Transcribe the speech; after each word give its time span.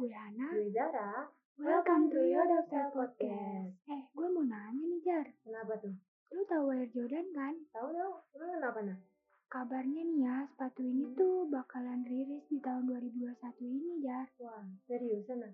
gue 0.00 0.16
Hana. 0.16 0.48
Gue 0.56 0.72
Zara. 0.72 1.28
Welcome 1.60 2.08
to 2.08 2.24
Your 2.24 2.48
Daftar 2.48 2.88
Podcast. 2.88 3.76
Eh, 3.84 4.02
gue 4.16 4.28
mau 4.32 4.40
nanya 4.40 4.80
nih, 4.80 5.00
Jar. 5.04 5.28
Kenapa 5.44 5.76
tuh? 5.76 5.92
Lu 6.32 6.40
tahu 6.48 6.72
Air 6.72 6.88
Jordan 6.88 7.28
kan? 7.36 7.52
Tahu 7.68 7.92
dong. 7.92 8.16
Lu 8.40 8.44
kenapa 8.48 8.80
nah? 8.80 8.96
Kabarnya 9.52 10.00
nih 10.00 10.24
ya, 10.24 10.48
sepatu 10.48 10.80
ini 10.80 11.04
tuh 11.12 11.44
bakalan 11.52 12.00
rilis 12.08 12.40
di 12.48 12.56
tahun 12.64 12.88
2021 12.88 13.44
ini, 13.60 14.00
Jar. 14.00 14.24
Wah, 14.40 14.64
seriusan 14.88 15.44
nah? 15.44 15.52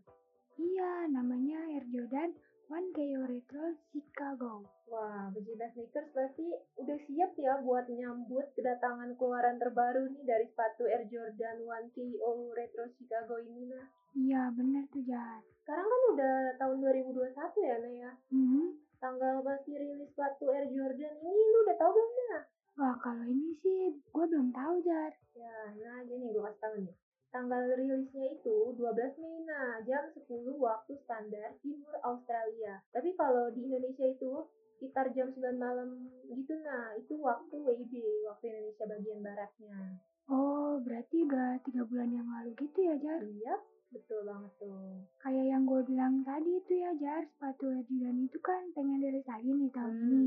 Iya, 0.63 1.11
namanya 1.11 1.67
Air 1.67 1.91
Jordan 1.91 2.31
One 2.67 2.91
KO 2.91 3.23
Retro 3.31 3.79
Chicago. 3.95 4.67
Wah, 4.91 5.31
pecinta 5.31 5.71
sneakers 5.71 6.11
pasti 6.11 6.51
udah 6.83 6.99
siap 7.07 7.39
ya 7.39 7.63
buat 7.63 7.87
nyambut 7.87 8.43
kedatangan 8.59 9.15
keluaran 9.15 9.55
terbaru 9.63 10.11
nih 10.11 10.27
dari 10.27 10.51
sepatu 10.51 10.83
Air 10.83 11.07
Jordan 11.07 11.63
One 11.63 11.95
KO 11.95 12.51
Retro 12.59 12.91
Chicago 12.99 13.39
ini 13.39 13.71
nah. 13.71 13.87
Iya, 14.19 14.51
bener 14.51 14.83
tuh, 14.91 14.99
Jar. 15.07 15.47
Sekarang 15.63 15.87
kan 15.87 16.03
udah 16.19 16.37
tahun 16.59 16.77
2021 17.07 17.39
ya, 17.71 17.75
Nah 17.79 17.93
ya. 18.03 18.13
Hmm. 18.35 18.75
Tanggal 18.99 19.47
pasti 19.47 19.71
rilis 19.79 20.11
sepatu 20.11 20.51
Air 20.51 20.67
Jordan 20.67 21.15
ini 21.23 21.43
lu 21.47 21.59
udah 21.71 21.77
tahu 21.79 21.91
belum 21.95 22.11
nah? 22.35 22.43
Wah, 22.83 22.95
kalau 22.99 23.25
ini 23.31 23.55
sih 23.63 23.95
gue 23.95 24.25
belum 24.27 24.51
tahu, 24.51 24.83
Jar. 24.83 25.15
Ya, 25.39 25.71
nah 25.71 26.03
gini 26.03 26.35
gue 26.35 26.43
kasih 26.43 26.59
tahu 26.59 26.75
nih. 26.83 26.95
Tanggal 27.37 27.69
rilisnya 27.69 28.33
itu 28.33 28.73
12 28.73 29.21
Mei 29.21 29.45
nah, 29.45 29.77
jam 29.85 30.09
10 30.09 30.25
waktu 30.57 30.97
standar 31.05 31.53
timur 31.61 31.93
Australia. 32.01 32.81
Tapi 32.89 33.13
kalau 33.13 33.53
di 33.53 33.61
Indonesia 33.61 34.09
itu 34.09 34.49
sekitar 34.81 35.13
jam 35.13 35.29
9 35.29 35.61
malam 35.61 36.09
gitu 36.25 36.57
nah, 36.65 36.97
itu 36.97 37.13
waktu 37.21 37.53
WIB, 37.61 37.93
waktu 38.25 38.45
Indonesia 38.49 38.85
bagian 38.89 39.21
baratnya. 39.21 40.01
Oh, 40.33 40.81
berarti 40.81 41.29
udah 41.29 41.61
tiga 41.61 41.85
bulan 41.85 42.09
yang 42.09 42.25
lalu 42.25 42.57
gitu 42.57 42.79
ya, 42.83 42.97
Jar? 42.97 43.21
Iya, 43.21 43.55
betul 43.93 44.25
banget 44.25 44.53
tuh. 44.57 45.05
Kayak 45.21 45.47
yang 45.53 45.63
gue 45.69 45.81
bilang 45.85 46.25
tadi 46.25 46.57
itu 46.57 46.73
ya, 46.73 46.97
Jar. 46.97 47.21
Sepatu 47.21 47.69
Jordan 47.85 48.25
itu 48.25 48.39
kan 48.41 48.65
pengen 48.73 49.05
rilis 49.05 49.29
lagi 49.29 49.53
nih 49.53 49.71
tahun 49.71 49.93
Hmm. 49.93 50.09
ini. 50.09 50.25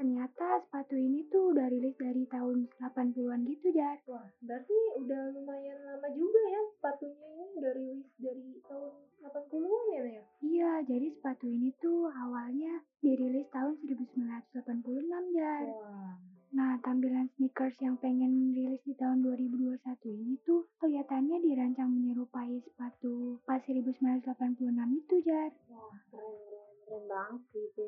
Ternyata 0.00 0.64
sepatu 0.64 0.96
ini 0.96 1.28
tuh 1.28 1.52
udah 1.52 1.68
rilis 1.68 1.92
dari 2.00 2.24
tahun 2.24 2.72
80-an 2.80 3.44
gitu, 3.44 3.68
Jar. 3.68 4.00
Wah, 4.08 4.24
berarti 4.40 4.76
udah 4.96 5.28
lumayan 5.36 5.76
lama 5.76 6.08
juga 6.16 6.40
ya 6.40 6.60
sepatunya 6.72 7.26
ini 7.36 7.46
udah 7.60 7.72
rilis 7.76 8.08
dari 8.16 8.48
tahun 8.64 8.92
80-an 9.20 9.84
ya, 9.92 10.00
ya? 10.08 10.24
Iya, 10.40 10.72
jadi 10.88 11.06
sepatu 11.12 11.44
ini 11.52 11.68
tuh 11.84 12.08
awalnya 12.08 12.80
dirilis 13.04 13.44
tahun 13.52 13.76
1986, 13.84 15.36
Jar. 15.36 15.68
Wah, 15.68 16.16
Nah, 16.50 16.80
tampilan 16.82 17.28
sneakers 17.36 17.76
yang 17.78 18.00
pengen 18.00 18.56
rilis 18.56 18.80
di 18.88 18.96
tahun 18.96 19.20
2021 19.22 19.84
ini 20.16 20.34
tuh 20.48 20.66
kelihatannya 20.80 21.44
dirancang 21.44 21.92
menyerupai 21.92 22.56
sepatu 22.64 23.36
pas 23.44 23.60
1986 23.68 24.64
itu, 24.96 25.14
Jar. 25.28 25.52
wah 25.68 25.92
keren, 26.08 26.34
keren, 26.48 26.72
keren 26.88 27.04
banget 27.04 27.40
sih 27.52 27.68
itu. 27.68 27.86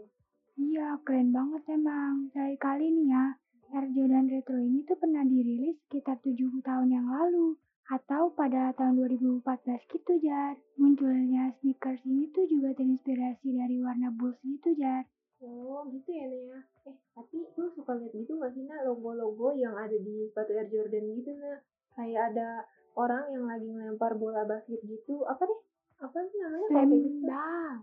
Iya, 0.56 1.00
keren 1.06 1.32
banget 1.32 1.62
emang. 1.72 2.28
Dari 2.36 2.56
kali 2.60 2.92
nih 2.92 3.06
ya, 3.12 3.24
Air 3.72 3.86
Jordan 3.96 4.28
Retro 4.28 4.60
ini 4.60 4.84
tuh 4.84 5.00
pernah 5.00 5.24
dirilis 5.24 5.80
sekitar 5.88 6.20
7 6.20 6.60
tahun 6.60 6.88
yang 6.92 7.08
lalu. 7.08 7.56
Atau 7.88 8.32
pada 8.32 8.72
tahun 8.76 9.00
2014 9.00 9.84
gitu, 9.88 10.12
Jar. 10.22 10.56
Munculnya 10.76 11.52
sneakers 11.60 12.00
ini 12.04 12.28
tuh 12.30 12.44
juga 12.48 12.72
terinspirasi 12.76 13.48
dari 13.52 13.80
warna 13.80 14.08
Bulls 14.12 14.40
gitu, 14.44 14.72
Jar. 14.76 15.08
Oh 15.42 15.82
gitu 15.90 16.06
ya 16.14 16.26
ya. 16.30 16.58
Eh 16.86 16.96
tapi 17.18 17.42
lu 17.58 17.66
suka 17.74 17.98
lihat 17.98 18.14
gitu 18.14 18.38
gak 18.38 18.54
sih 18.54 18.62
logo-logo 18.62 19.50
yang 19.58 19.74
ada 19.74 19.98
di 19.98 20.30
sepatu 20.30 20.54
Air 20.54 20.70
Jordan 20.70 21.18
gitu 21.18 21.34
Nak. 21.34 21.66
Kayak 21.98 22.22
ada 22.32 22.48
orang 22.94 23.26
yang 23.34 23.44
lagi 23.50 23.66
ngelempar 23.66 24.14
bola 24.14 24.46
basket 24.46 24.78
gitu. 24.86 25.26
Apa 25.26 25.42
deh? 25.42 25.60
Apa 25.98 26.18
sih 26.30 26.38
namanya? 26.38 26.66
Slam 26.70 26.90
gitu? 26.94 27.26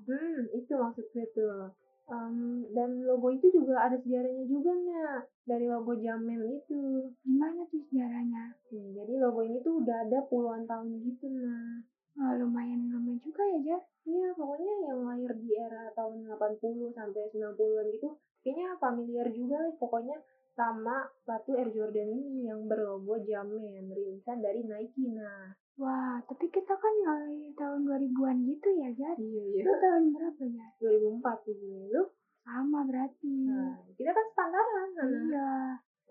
Hmm 0.08 0.40
itu 0.56 0.72
maksud 0.72 1.06
gue 1.12 1.26
tuh. 1.36 1.76
Em, 2.10 2.66
dan 2.74 3.06
logo 3.06 3.30
itu 3.30 3.54
juga 3.54 3.86
ada 3.86 3.98
sejarahnya 4.02 4.46
juga 4.50 4.74
Nak. 4.74 5.22
Dari 5.46 5.66
logo 5.70 5.94
Jamen 5.94 6.42
itu. 6.58 7.14
Gimana 7.22 7.62
tuh 7.70 7.82
sejarahnya? 7.86 8.58
Hmm, 8.74 8.98
jadi 8.98 9.14
logo 9.22 9.46
ini 9.46 9.62
tuh 9.62 9.86
udah 9.86 10.10
ada 10.10 10.26
puluhan 10.26 10.66
tahun 10.66 10.90
gitu 11.06 11.30
Nak. 11.30 11.86
Oh, 12.20 12.34
lumayan 12.36 12.90
lama 12.90 13.14
juga 13.22 13.46
ya, 13.46 13.60
Jar. 13.64 13.82
Iya, 14.10 14.34
pokoknya 14.34 14.74
yang 14.90 15.00
lahir 15.06 15.32
di 15.38 15.54
era 15.54 15.94
tahun 15.94 16.26
80 16.26 16.90
sampai 16.98 17.30
90-an 17.30 17.86
gitu, 17.94 18.10
kayaknya 18.42 18.74
familiar 18.82 19.28
juga 19.30 19.56
nih 19.70 19.76
pokoknya 19.78 20.18
sama 20.60 21.08
sepatu 21.16 21.56
Air 21.56 21.72
Jordan 21.72 22.12
ini 22.12 22.52
yang 22.52 22.68
berlogo 22.68 23.16
Jamen, 23.24 23.88
rilisan 23.96 24.44
dari 24.44 24.60
Nike. 24.68 25.16
Nah, 25.16 25.56
Wah, 25.80 26.20
tapi 26.28 26.52
kita 26.52 26.76
kan 26.76 26.94
lahir 27.08 27.56
tahun 27.56 27.88
2000-an 27.88 28.44
gitu 28.44 28.68
ya, 28.84 28.92
Jar. 29.00 29.16
iya 29.16 29.44
iya. 29.56 29.64
Itu 29.64 29.74
tahun 29.80 30.12
berapa, 30.12 30.44
Jar? 30.52 30.72
2004 30.84 31.48
sih. 31.48 31.56
Lu? 31.88 32.04
Sama 32.44 32.84
berarti. 32.84 33.32
Nah, 33.48 33.80
kita 33.96 34.12
kan 34.12 34.26
sepantaran. 34.36 34.88
Nana. 35.00 35.08
Iya. 35.08 35.52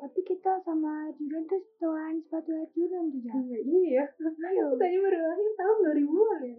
Tapi 0.01 0.21
kita 0.25 0.65
sama 0.65 1.13
Jordan 1.13 1.45
tuh 1.45 1.61
setelan 1.61 2.17
sepatu 2.25 2.51
Air 2.57 2.71
Jordan 2.73 3.05
tuh, 3.13 3.21
Jar. 3.21 3.37
Iya, 3.45 3.59
iya. 3.61 4.05
Ayo. 4.25 4.67
Kita 4.73 4.85
aja 4.89 4.99
baru 5.05 5.19
lahir 5.21 5.51
tahun 5.61 5.77
2000-an 5.85 6.41
ya. 6.49 6.57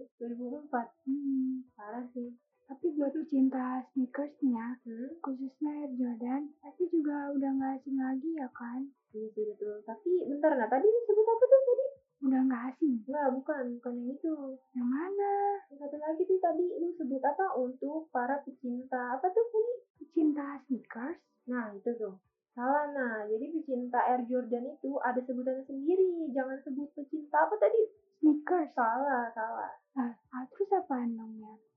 2004. 0.70 1.10
Hmm. 1.10 1.54
Parah 1.74 2.04
sih. 2.14 2.30
Tapi 2.70 2.86
buat 2.94 3.10
pecinta 3.10 3.82
sneakersnya, 3.90 4.78
Hmm? 4.86 5.10
khususnya 5.18 5.70
Air 5.74 5.90
Jordan, 5.98 6.54
pasti 6.62 6.86
juga 6.86 7.34
udah 7.34 7.50
nggak 7.50 7.72
asing 7.82 7.98
lagi 7.98 8.30
ya 8.32 8.46
kan? 8.54 8.86
Iya 9.10 9.26
sih 9.34 9.42
betul. 9.44 9.82
Tapi 9.82 10.10
bentar, 10.22 10.54
nah 10.54 10.70
tadi 10.70 10.86
lu 10.86 11.00
sebut 11.02 11.26
apa 11.26 11.44
tuh 11.44 11.62
tadi? 11.66 11.86
Udah 12.20 12.40
nggak 12.46 12.62
asing. 12.70 12.94
Enggak, 13.10 13.28
bukan. 13.34 13.64
Bukan 13.74 13.92
yang 13.96 14.08
itu. 14.14 14.34
Yang 14.70 14.86
mana? 14.88 15.32
Yang 15.66 15.78
satu 15.82 15.96
lagi 15.98 16.22
tuh 16.22 16.38
tadi 16.38 16.66
lu 16.78 16.88
sebut 16.94 17.22
apa 17.22 17.46
untuk 17.58 18.06
para 18.08 18.38
pecinta 18.40 19.18
apa 19.18 19.26
tuh 19.28 19.46
tadi? 19.50 19.72
Pecinta 19.98 20.46
sneakers? 20.64 21.18
Nah 21.50 21.74
itu 21.74 21.90
tuh 21.98 22.14
salah 22.50 22.90
nah 22.90 23.22
jadi 23.24 23.46
pecinta 23.48 23.98
Air 24.04 24.26
Jordan 24.26 24.66
itu 24.68 24.90
ada 25.00 25.22
sebutannya 25.22 25.62
sendiri 25.64 26.28
jangan 26.30 26.58
sebut 26.60 26.90
pecinta 26.92 27.46
apa 27.46 27.54
tadi 27.56 27.78
Sneakers? 28.18 28.74
salah 28.74 29.30
salah 29.32 29.70
Ah, 29.94 30.12
ah, 30.34 30.42
terus 30.50 30.66
apaan 30.70 31.14
dong 31.14 31.38
ya? 31.38 31.46
lu 31.46 31.69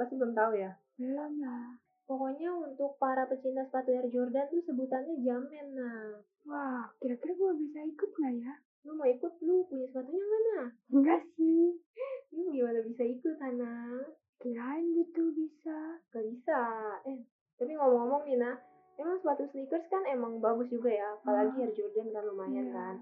pasti 0.00 0.14
belum 0.14 0.32
tahu 0.32 0.52
ya 0.54 0.72
Belum 0.96 1.32
lah. 1.38 1.76
pokoknya 2.02 2.50
untuk 2.50 2.96
para 2.96 3.24
pecinta 3.24 3.62
sepatu 3.62 3.88
Air 3.90 4.08
Jordan 4.08 4.48
tuh 4.48 4.62
sebutannya 4.62 5.14
Jamen 5.18 5.66
nah 5.72 6.16
Wah, 6.42 6.88
kira-kira 6.96 7.32
gue 7.32 7.52
bisa 7.58 7.78
ikut 7.82 8.10
nggak 8.10 8.34
ya? 8.38 8.54
lu 8.80 8.92
mau 8.94 9.04
ikut 9.04 9.32
lu 9.38 9.60
punya 9.62 9.84
sepatunya 9.86 10.24
nah 10.50 10.66
Enggak 10.90 11.20
sih. 11.30 11.76
lu 12.32 12.48
gimana 12.48 12.80
bisa 12.80 13.04
ikut 13.04 13.36
Hana 13.38 14.00
Kirain 14.36 14.84
gitu 14.94 15.28
bisa. 15.30 16.00
gak 16.08 16.24
bisa 16.24 16.60
eh 17.04 17.20
tapi 17.54 17.70
ngomong-ngomong 17.70 18.24
nih 18.24 18.38
nah 18.38 18.56
emang 18.96 19.16
sepatu 19.16 19.44
sneakers 19.46 19.84
kan 19.86 20.00
emang 20.06 20.36
bagus 20.38 20.66
juga 20.66 20.88
ya 20.88 21.12
apalagi 21.14 21.52
Hmm. 21.54 21.62
Air 21.62 21.72
Jordan 21.74 22.08
kan 22.08 22.24
lumayan 22.24 22.66
Iya. 22.66 22.72
kan 22.72 22.96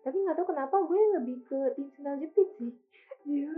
tapi 0.00 0.16
nggak 0.18 0.32
tahu 0.34 0.48
kenapa 0.48 0.76
gue 0.80 1.00
lebih 1.14 1.36
ke 1.44 1.58
tim 1.70 1.88
sandal 1.90 2.16
jepit 2.16 2.48
sih 2.56 2.72
Iya. 3.22 3.52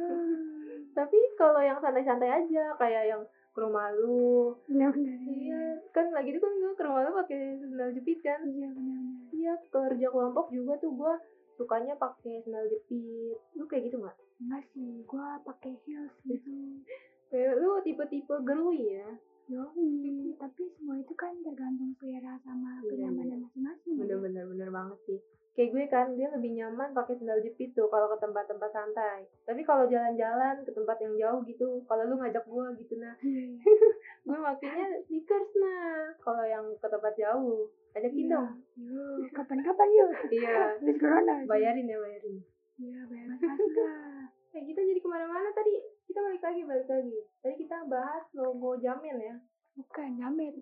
tapi 0.93 1.17
kalau 1.35 1.59
yang 1.59 1.79
santai-santai 1.79 2.29
aja 2.29 2.65
kayak 2.75 3.05
yang 3.07 3.23
ke 3.49 3.59
rumah 3.59 3.93
lu 3.93 4.53
Benar-benar. 4.65 5.17
iya 5.25 5.63
kan 5.91 6.09
lagi 6.09 6.31
itu 6.31 6.39
kan 6.39 6.53
gue 6.53 6.73
ke 6.73 6.83
rumah 6.83 7.01
lu 7.03 7.13
pakai 7.15 7.41
sandal 7.59 7.91
jepit 7.91 8.19
kan 8.21 8.41
Iya, 8.41 8.69
benar-benar. 8.69 9.01
iya 9.31 9.53
kerja 9.67 10.07
kelompok 10.09 10.47
juga 10.49 10.77
tuh 10.77 10.91
gue 10.91 11.15
sukanya 11.55 11.95
pakai 11.95 12.41
sandal 12.41 12.65
jepit 12.67 13.37
lu 13.53 13.65
kayak 13.65 13.87
gitu 13.87 13.99
nggak 13.99 14.17
Enggak 14.39 14.63
sih, 14.69 14.91
gue 15.03 15.27
pakai 15.45 15.73
heels 15.81 16.15
gitu. 16.25 16.51
kayak 17.31 17.53
lu 17.57 17.79
tipe-tipe 17.81 18.35
girly 18.43 18.97
ya 18.97 19.09
Yoi, 19.45 20.33
tapi 20.35 20.65
semua 20.73 20.97
itu 20.97 21.13
kan 21.13 21.35
tergantung 21.41 21.93
selera 21.95 22.39
sama 22.41 22.79
Iya, 22.81 22.89
kenyamanan 22.89 23.43
masing-masing. 23.43 23.95
bener-bener 23.97 24.45
bener 24.47 24.69
banget 24.71 24.99
sih 25.05 25.21
kayak 25.53 25.69
gue 25.71 25.85
kan 25.87 26.07
dia 26.13 26.29
lebih 26.29 26.51
nyaman 26.55 26.91
pakai 26.91 27.13
sandal 27.15 27.37
jepit 27.39 27.71
tuh 27.71 27.85
kalau 27.87 28.09
ke 28.09 28.17
tempat-tempat 28.19 28.69
santai 28.69 29.21
tapi 29.43 29.61
kalau 29.61 29.85
jalan-jalan 29.85 30.57
ke 30.59 30.71
tempat 30.71 30.97
yang 30.99 31.13
jauh 31.15 31.41
gitu 31.43 31.67
kalau 31.85 32.03
lu 32.05 32.17
ngajak 32.17 32.41
gue 32.43 32.67
gitu 32.79 32.95
nah 32.97 33.13
Iya, 33.19 33.43
iya. 33.53 33.89
gue 34.23 34.39
makanya 34.39 34.87
sneakers 35.03 35.51
nah 35.55 35.93
kalau 36.19 36.41
yang 36.43 36.65
ke 36.73 36.87
tempat 36.87 37.13
jauh 37.15 37.69
ajakin 37.93 38.17
Iya. 38.23 38.33
dong 38.33 38.49
Yuk, 38.75 39.29
kapan-kapan 39.31 39.89
yuk. 39.91 40.11
iya 40.31 40.73
Habis 40.75 40.97
corona. 40.97 41.35
bayarin 41.45 41.85
ya 41.87 41.99
bayarin 41.99 42.37
Iya, 42.75 42.99
bayar 43.07 43.27
masih 43.31 43.69
dah. 43.71 44.25
Eh 44.53 44.63
kita 44.63 44.81
jadi 44.81 45.01
ke 45.01 45.09
mana-mana 45.09 45.49
tadi 45.51 45.81
kita 46.05 46.21
balik 46.21 46.41
lagi 46.43 46.61
balik 46.63 46.85
lagi 46.87 47.17
tadi 47.41 47.55
kita 47.59 47.77
bahas 47.87 48.25
logo 48.33 48.77
Jamen 48.77 49.17
ya 49.17 49.37
Bukan, 49.73 50.09
jamet. 50.15 50.53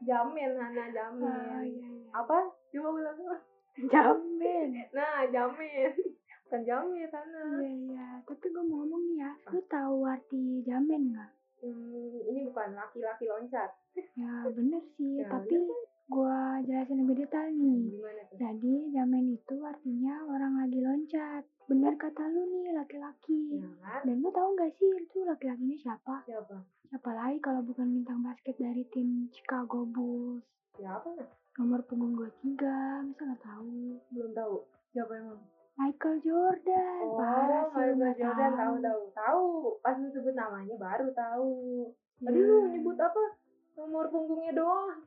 Jamen 0.00 0.56
Hana 0.56 0.84
Oh, 0.84 0.88
Jamen 0.90 1.64
iya, 1.66 1.88
iya. 1.88 2.08
apa 2.12 2.48
coba 2.70 2.88
ulang 2.90 3.16
Jamet. 3.92 4.88
nah 4.96 5.28
Jamen 5.28 5.92
bukan 6.46 6.60
Jamen 6.62 7.10
Hana 7.10 7.42
Iya, 7.58 7.70
iya. 7.90 8.08
Tapi 8.22 8.46
gue 8.48 8.64
mau 8.64 8.86
ngomong 8.86 9.02
nih 9.10 9.18
ya, 9.20 9.30
lu 9.50 9.60
tahu 9.66 10.06
arti 10.06 10.62
jamet 10.62 11.02
nggak? 11.12 11.30
hmm, 11.64 12.28
ini 12.30 12.40
bukan 12.46 12.76
laki-laki 12.76 13.26
loncat 13.26 13.70
Ya, 14.14 14.44
bener 14.52 14.82
sih. 14.96 15.24
Ya, 15.24 15.28
tapi 15.32 15.56
Gua 16.06 16.62
jelasin 16.62 17.02
lebih 17.02 17.26
detail 17.26 17.50
nih. 17.50 17.98
Gimana 17.98 18.22
tuh? 18.30 18.36
Jadi, 18.38 18.74
jamin 18.94 19.34
itu 19.34 19.56
artinya 19.66 20.14
orang 20.30 20.52
lagi 20.62 20.78
loncat. 20.78 21.42
Bener 21.66 21.98
kata 21.98 22.30
lu 22.30 22.46
nih, 22.46 22.78
laki-laki. 22.78 23.35
Ya? 24.06 24.14
Dan 24.14 24.22
lu 24.22 24.30
tahu 24.30 24.48
nggak 24.54 24.72
sih 24.72 24.86
itu 24.96 25.18
laki-lakinya 25.20 25.76
siapa? 25.76 26.14
Siapa? 26.22 26.56
Siapa 26.86 27.10
lagi 27.10 27.42
kalau 27.42 27.58
bukan 27.60 27.90
bintang 27.90 28.22
basket 28.22 28.54
dari 28.54 28.86
tim 28.86 29.26
Chicago 29.28 29.82
Bulls? 29.82 30.46
Siapa 30.72 31.10
nah? 31.10 31.26
Nomor 31.56 31.82
punggung 31.82 32.14
23, 32.14 32.62
masa 33.02 33.22
nggak 33.24 33.42
tahu? 33.42 33.98
Belum 34.12 34.30
tahu. 34.30 34.54
Siapa 34.92 35.12
emang? 35.12 35.40
Michael 35.74 36.16
Jordan. 36.22 37.00
Oh, 37.02 37.18
Parah 37.18 37.64
sih, 37.66 37.90
Michael 37.92 38.14
Jordan 38.14 38.52
tahu 38.54 38.74
tahu. 38.78 39.00
tahu. 39.12 39.44
Pas 39.82 39.96
lu 39.98 40.08
sebut 40.08 40.32
namanya 40.32 40.74
baru 40.76 41.08
tahu. 41.10 41.52
Tadi 42.16 42.38
Ya. 42.38 42.46
lu 42.46 42.56
nyebut 42.70 42.96
apa? 42.96 43.24
Nomor 43.74 44.06
punggungnya 44.08 44.54
doang. 44.54 45.02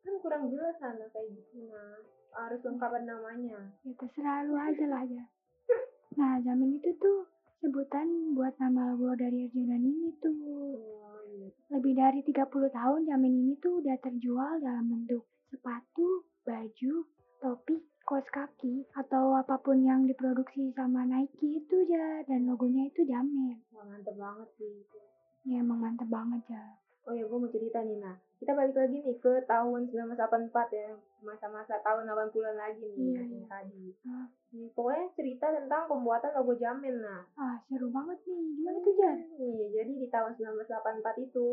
Kan 0.00 0.14
kurang 0.18 0.50
jelas 0.50 0.74
sana 0.76 1.06
kayak 1.06 1.30
gitu 1.30 1.68
mah. 1.68 2.00
Harus 2.32 2.60
lengkapan 2.60 3.06
namanya. 3.06 3.60
Ya 3.80 3.92
terserah 3.94 4.42
lu 4.42 4.56
aja 4.56 4.86
lah 4.88 5.04
ya. 5.04 5.24
Nah, 6.10 6.42
jamin 6.42 6.74
itu 6.74 6.90
tuh 6.98 7.22
sebutan 7.60 8.32
buat 8.32 8.56
nama 8.56 8.96
logo 8.96 9.12
dari 9.20 9.44
Jordan 9.52 9.84
ini 9.84 10.16
tuh. 10.16 10.36
Lebih 11.68 11.92
dari 11.92 12.20
30 12.24 12.48
tahun 12.48 13.00
jamin 13.04 13.34
ini 13.46 13.54
tuh 13.60 13.84
udah 13.84 13.96
terjual 14.00 14.64
dalam 14.64 14.88
bentuk 14.88 15.28
sepatu, 15.52 16.24
baju, 16.42 16.94
topi, 17.38 17.76
kaos 18.08 18.26
kaki, 18.32 18.88
atau 18.96 19.36
apa 19.36 19.60
pun 19.60 19.84
yang 19.84 20.08
diproduksi 20.08 20.72
sama 20.72 21.04
Nike 21.04 21.60
itu 21.60 21.76
ya. 21.86 22.24
Dan 22.24 22.48
logonya 22.48 22.88
itu 22.88 23.04
jamin. 23.04 23.60
Wah, 23.76 23.84
mantep 23.84 24.16
banget 24.16 24.48
sih. 24.56 24.74
Ya 25.44 25.60
emang 25.60 25.84
mantep 25.84 26.08
banget 26.08 26.42
ya. 26.48 26.64
Oh 27.08 27.16
ya, 27.16 27.24
gue 27.24 27.38
mau 27.40 27.48
cerita 27.48 27.80
nih, 27.80 27.96
nah. 27.96 28.12
Kita 28.36 28.52
balik 28.52 28.76
lagi 28.76 29.00
nih 29.00 29.16
ke 29.16 29.32
tahun 29.48 29.88
1984 29.88 30.52
ya. 30.76 30.92
Masa-masa 31.24 31.80
tahun 31.80 32.04
80-an 32.04 32.56
lagi 32.60 32.84
nih. 32.92 33.16
Iya, 33.16 33.22
yang 33.24 33.44
iya. 33.44 33.48
tadi. 33.48 33.84
Nih, 34.52 34.68
pokoknya 34.76 35.06
cerita 35.16 35.46
tentang 35.48 35.88
pembuatan 35.88 36.32
logo 36.36 36.52
Jamin, 36.60 37.00
nah. 37.00 37.24
Ah, 37.40 37.56
seru 37.68 37.88
banget 37.88 38.20
nih. 38.28 38.44
Gimana 38.60 38.78
tuh, 38.84 38.94
Jar? 39.00 39.16
Nih, 39.16 39.72
jadi 39.72 39.92
di 39.96 40.06
tahun 40.12 40.32
1984 40.36 41.24
itu, 41.24 41.48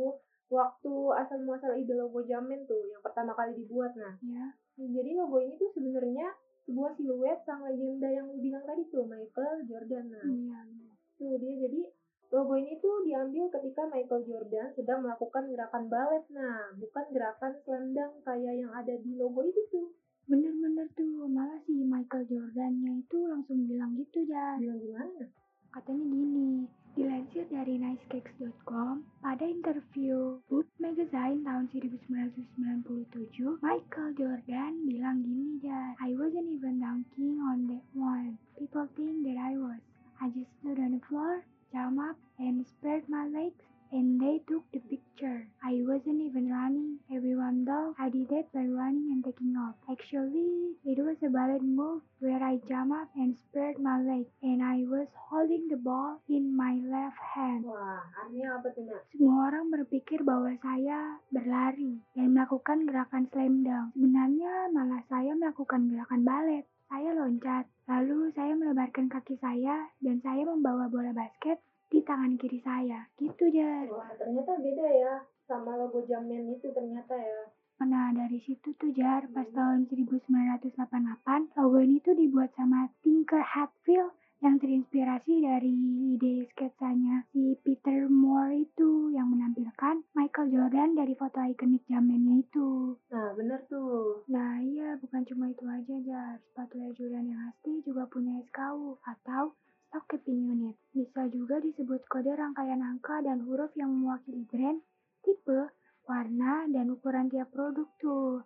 waktu 0.52 0.94
asal 1.16 1.40
muasal 1.48 1.74
ide 1.80 1.96
logo 1.96 2.20
Jamin 2.28 2.68
tuh, 2.68 2.84
yang 2.92 3.00
pertama 3.00 3.32
kali 3.32 3.56
dibuat, 3.56 3.96
nah. 3.96 4.20
Ya. 4.20 4.52
Jadi 4.76 5.16
logo 5.16 5.40
ini 5.40 5.56
tuh 5.56 5.72
sebenarnya 5.72 6.28
sebuah 6.68 6.92
siluet 7.00 7.40
sang 7.48 7.64
legenda 7.64 8.12
yang 8.12 8.28
lu 8.28 8.36
bilang 8.44 8.68
tadi 8.68 8.84
tuh, 8.92 9.08
Michael 9.08 9.64
Jordan, 9.64 10.12
nah. 10.12 10.28
Iya. 10.28 10.60
iya. 10.68 10.92
Tuh 11.16 11.40
dia 11.40 11.54
jadi 11.66 11.82
logo 12.31 12.53
ini 12.59 12.75
tuh 12.79 13.03
diambil 13.07 13.47
ketika 13.53 13.88
Michael 13.88 14.24
Jordan 14.27 14.68
sedang 14.75 15.00
melakukan 15.03 15.47
gerakan 15.47 15.83
balet. 15.88 16.24
Nah, 16.31 16.75
bukan 16.75 17.06
gerakan 17.12 17.53
selendang 17.63 18.13
kayak 18.24 18.53
yang 18.59 18.71
ada 18.75 18.94
di 19.00 19.15
logo 19.15 19.44
itu 19.44 19.62
tuh. 19.71 19.91
Bener-bener 20.27 20.91
tuh. 20.95 21.27
Malah 21.31 21.59
si 21.63 21.88
Michael 21.88 22.27
Jordannya 22.27 23.03
itu 23.07 23.18
langsung 23.31 23.63
bilang 23.63 23.95
gitu, 23.95 24.27
Jar. 24.27 24.59
Bilang 24.59 24.79
gimana? 24.83 25.24
Katanya 25.71 26.06
gini, 26.09 26.68
dilansir 26.97 27.45
dari 27.53 27.77
nicecakes.com, 27.77 29.06
pada 29.21 29.45
interview 29.45 30.41
Boop 30.50 30.65
Magazine 30.81 31.45
tahun 31.45 31.69
1997, 31.69 33.62
Michael 33.62 34.12
Jordan 34.18 34.71
bilang 34.89 35.21
gini 35.21 35.62
ya, 35.62 35.94
I 36.01 36.18
wasn't 36.18 36.50
even 36.50 36.81
dunking 36.81 37.38
on 37.38 37.69
that 37.69 37.85
one. 37.94 38.41
People 38.57 38.89
think 38.97 39.21
that 39.29 39.38
I 39.38 39.53
was. 39.53 39.77
I 40.18 40.33
just 40.33 40.50
stood 40.57 40.81
on 40.81 40.97
the 40.97 41.01
floor, 41.06 41.45
jump 41.72 42.00
up, 42.00 42.18
and 42.40 42.66
spread 42.66 43.08
my 43.10 43.25
legs, 43.28 43.64
and 43.92 44.19
they 44.19 44.44
took 44.48 44.68
the 44.75 44.84
picture. 44.84 45.48
I 45.64 45.80
wasn't 45.88 46.19
even 46.19 46.52
running. 46.52 47.00
Everyone 47.08 47.64
thought 47.64 47.96
I 47.96 48.12
did 48.12 48.28
that 48.30 48.52
by 48.52 48.68
running 48.68 49.16
and 49.16 49.24
taking 49.24 49.56
off. 49.56 49.80
Actually, 49.88 50.75
it 50.84 51.00
was 51.00 51.16
a 51.24 51.31
ballet 51.31 51.64
move 51.64 52.04
where 52.19 52.44
I 52.44 52.60
jump 52.68 52.92
up 52.92 53.08
and 53.16 53.31
spread 53.48 53.80
my 53.80 54.04
legs, 54.04 54.28
and 54.44 54.60
I 54.60 54.84
was 54.84 55.08
holding 55.16 55.72
the 55.72 55.80
ball 55.80 56.19
in 56.28 56.52
my 56.52 56.84
left 56.84 57.19
hand. 57.36 57.64
Wah, 57.64 58.04
artinya 58.20 58.60
apa 58.60 58.68
tuh, 58.75 58.84
Nak? 58.92 59.08
Semua 59.16 59.56
orang 59.56 59.72
berpikir 59.72 60.20
bahwa 60.28 60.52
saya 60.60 61.24
berlari 61.31 62.04
dan 62.12 62.36
melakukan 62.36 62.84
gerakan 62.84 63.24
slam 63.31 63.63
dunk. 63.63 63.96
Sebenarnya 63.96 64.68
malah 64.75 65.02
saya 65.08 65.31
melakukan 65.31 65.88
gerakan 65.88 66.22
balet. 66.28 66.68
Saya 66.88 67.12
loncat, 67.12 67.68
lalu 67.84 68.31
saya 68.31 68.56
melebarkan 68.56 69.12
kaki 69.12 69.36
saya 69.44 69.92
dan 70.00 70.24
saya 70.24 70.48
membawa 70.48 70.88
bola 70.88 71.12
basket 71.12 71.60
di 71.92 72.00
tangan 72.00 72.39
kiri 72.39 72.63
saya. 72.63 73.12
Gitu, 73.19 73.51
Jar. 73.51 73.92
Wah, 73.92 74.07
ternyata 74.16 74.56
beda 74.56 74.88
ya 74.95 75.13
sama 75.48 75.75
logo 75.75 76.04
Jamin 76.07 76.56
itu 76.56 76.72
ternyata 76.72 77.16
ya. 77.19 77.51
Nah, 77.84 78.16
dari 78.16 78.39
situ 78.39 78.72
tuh 78.80 78.95
Jar, 78.95 79.28
pas 79.36 79.45
tahun 79.51 79.92
1988, 79.92 81.60
logo 81.60 81.78
ini 81.78 82.00
tuh 82.00 82.16
dibuat 82.16 82.56
sama 82.56 82.88
Tinker 83.04 83.44
Hatfield 83.44 84.16
yang 84.38 84.62
terinspirasi 84.62 85.42
dari 85.42 85.74
ide 86.13 86.45
sketsanya 86.54 87.25
si 87.34 87.57
Peter 87.66 88.06
Moore 88.06 88.69
itu 88.69 89.10
yang 89.10 89.34
menampilkan 89.34 90.06
Michael 90.13 90.54
Jordan 90.54 90.94
dari 90.94 91.18
foto 91.18 91.42
ikonik 91.42 91.81
zamannya 91.89 92.45
itu. 92.45 92.94
Nah, 93.10 93.34
bener 93.34 93.66
tuh. 93.66 94.22
Nah 94.30 94.62
iya, 94.62 94.94
bukan 95.01 95.25
cuma 95.25 95.50
itu 95.50 95.66
aja 95.66 95.95
Jar, 96.06 96.38
sepatu 96.38 96.78
Air 96.78 96.94
Jordan 96.94 97.25
yang 97.25 97.42
asli 97.50 97.81
juga 97.81 98.06
punya 98.06 98.38
SKU 98.45 99.01
atau 99.01 99.57
Stock 99.89 100.06
Keeping 100.12 100.54
Unit. 100.54 100.75
Bisa 100.94 101.25
juga 101.34 101.57
disebut 101.57 102.06
kode 102.06 102.30
rangkaian 102.38 102.84
angka 102.86 103.25
dan 103.25 103.42
huruf 103.42 103.74
yang 103.74 103.89
mewakili 103.89 104.45
brand, 104.45 104.86
tipe, 105.25 105.74
warna, 106.06 106.69
dan 106.69 106.94
ukuran 106.94 107.31
tiap 107.34 107.50
produk 107.50 107.89
tuh. 107.98 108.45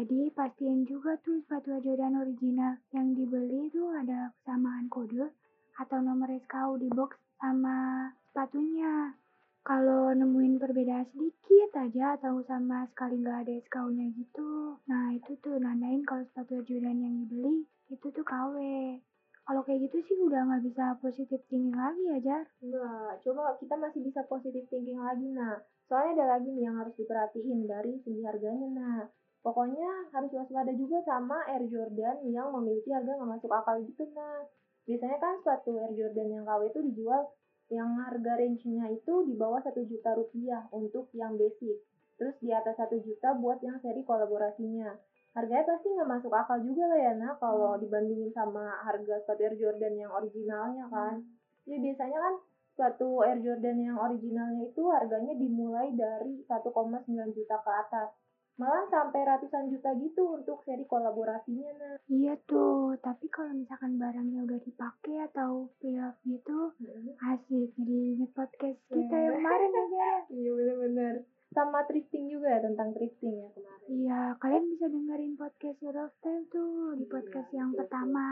Jadi 0.00 0.32
pastiin 0.32 0.88
juga 0.88 1.12
tuh 1.20 1.44
sepatu 1.44 1.76
Jordan 1.84 2.24
original 2.24 2.80
yang 2.96 3.12
dibeli 3.12 3.68
tuh 3.68 3.92
ada 3.92 4.32
kesamaan 4.40 4.88
kode 4.88 5.28
atau 5.76 6.00
nomor 6.00 6.32
SKU 6.40 6.80
di 6.80 6.88
box 6.88 7.20
sama 7.36 8.08
sepatunya. 8.32 9.12
Kalau 9.60 10.08
nemuin 10.16 10.56
perbedaan 10.56 11.04
sedikit 11.12 11.76
aja 11.76 12.16
atau 12.16 12.40
sama 12.48 12.88
sekali 12.88 13.20
nggak 13.20 13.44
ada 13.44 13.52
SKU-nya 13.60 14.08
gitu, 14.16 14.80
nah 14.88 15.12
itu 15.12 15.36
tuh 15.44 15.60
nandain 15.60 16.00
kalau 16.08 16.24
sepatu 16.32 16.64
Jordan 16.64 16.96
yang 16.96 17.14
dibeli 17.20 17.68
itu 17.92 18.06
tuh 18.08 18.24
KW. 18.24 18.56
Kalau 19.44 19.60
kayak 19.68 19.84
gitu 19.84 20.00
sih 20.08 20.16
udah 20.16 20.48
nggak 20.48 20.64
bisa 20.64 20.96
positif 21.04 21.44
thinking 21.52 21.76
lagi 21.76 22.08
ya, 22.08 22.18
Jar. 22.24 22.48
Enggak, 22.64 23.20
coba 23.20 23.52
kita 23.60 23.76
masih 23.76 24.00
bisa 24.00 24.24
positive 24.24 24.64
thinking 24.72 24.96
lagi, 24.96 25.28
nah. 25.28 25.60
Soalnya 25.92 26.24
ada 26.24 26.40
lagi 26.40 26.48
nih 26.56 26.72
yang 26.72 26.80
harus 26.80 26.96
diperhatiin 26.96 27.68
dari 27.68 28.00
segi 28.00 28.24
harganya, 28.24 28.68
nah. 28.72 29.04
Pokoknya 29.40 30.12
harus 30.12 30.30
waspada 30.36 30.72
juga 30.76 31.00
sama 31.00 31.40
Air 31.48 31.64
Jordan 31.72 32.28
yang 32.28 32.52
memiliki 32.52 32.92
harga 32.92 33.16
nggak 33.16 33.30
masuk 33.40 33.50
akal 33.50 33.80
gitu, 33.88 34.04
nah. 34.12 34.44
Biasanya 34.84 35.16
kan 35.16 35.34
sepatu 35.40 35.80
Air 35.80 35.92
Jordan 35.96 36.28
yang 36.28 36.44
KW 36.44 36.60
itu 36.68 36.80
dijual 36.92 37.22
yang 37.70 37.94
harga 38.02 38.32
range-nya 38.36 38.90
itu 38.90 39.14
di 39.24 39.38
bawah 39.38 39.62
1 39.62 39.86
juta 39.86 40.10
rupiah 40.18 40.66
untuk 40.74 41.08
yang 41.14 41.38
basic. 41.38 41.78
Terus 42.18 42.36
di 42.42 42.52
atas 42.52 42.76
1 42.76 43.00
juta 43.00 43.32
buat 43.38 43.62
yang 43.64 43.80
seri 43.80 44.04
kolaborasinya. 44.04 44.92
Harganya 45.32 45.62
pasti 45.62 45.88
nggak 45.94 46.10
masuk 46.10 46.32
akal 46.34 46.58
juga 46.60 46.90
lah 46.90 46.98
ya, 46.98 47.12
nah 47.14 47.32
kalau 47.38 47.78
dibandingin 47.78 48.34
sama 48.34 48.82
harga 48.82 49.22
sepatu 49.22 49.40
Air 49.46 49.56
Jordan 49.56 49.94
yang 49.94 50.10
originalnya 50.10 50.84
kan. 50.90 51.22
Ya 51.64 51.78
biasanya 51.78 52.18
kan 52.18 52.34
sepatu 52.74 53.22
Air 53.22 53.38
Jordan 53.40 53.78
yang 53.78 53.96
originalnya 53.96 54.68
itu 54.68 54.82
harganya 54.90 55.32
dimulai 55.38 55.94
dari 55.94 56.42
1,9 56.44 57.36
juta 57.36 57.56
ke 57.62 57.70
atas. 57.70 58.10
Malah 58.56 58.84
sampai 58.86 59.20
ratusan 59.22 59.68
juta 59.68 59.94
gitu 59.96 60.22
untuk 60.32 60.60
seri 60.62 60.84
kolaborasinya, 60.84 61.70
nah. 61.74 61.96
Iya 62.06 62.34
tuh, 62.44 62.96
tapi 62.98 63.26
kalau 63.26 63.52
misalkan 63.52 63.96
barangnya 63.96 64.42
udah 64.42 64.58
dipakai 64.58 65.22
atau 65.26 65.68
pre-off 65.76 66.18
gitu, 66.22 66.74
asik. 67.20 67.70
Jadi 67.74 67.96
inget 68.14 68.30
podcast 68.30 68.78
kita 68.86 68.98
Iya. 69.10 69.24
yang 69.24 69.34
kemarin 69.38 69.72
aja. 69.72 70.08
Iya 70.36 70.50
bener-bener. 70.52 71.14
Sama 71.50 71.82
thrifting 71.82 72.30
juga 72.30 72.46
ya, 72.48 72.60
tentang 72.62 72.94
thrifting 72.94 73.34
ya 73.34 73.48
kemarin. 73.50 73.86
Iya, 73.88 74.20
kalian 74.38 74.64
bisa 74.68 74.86
dengerin 74.86 75.34
podcast 75.34 75.78
Your 75.80 75.98
Time 76.20 76.44
tuh 76.46 76.94
di 76.94 77.02
Iya, 77.02 77.10
podcast 77.10 77.50
yang 77.50 77.70
betul, 77.70 77.80
pertama. 77.82 78.26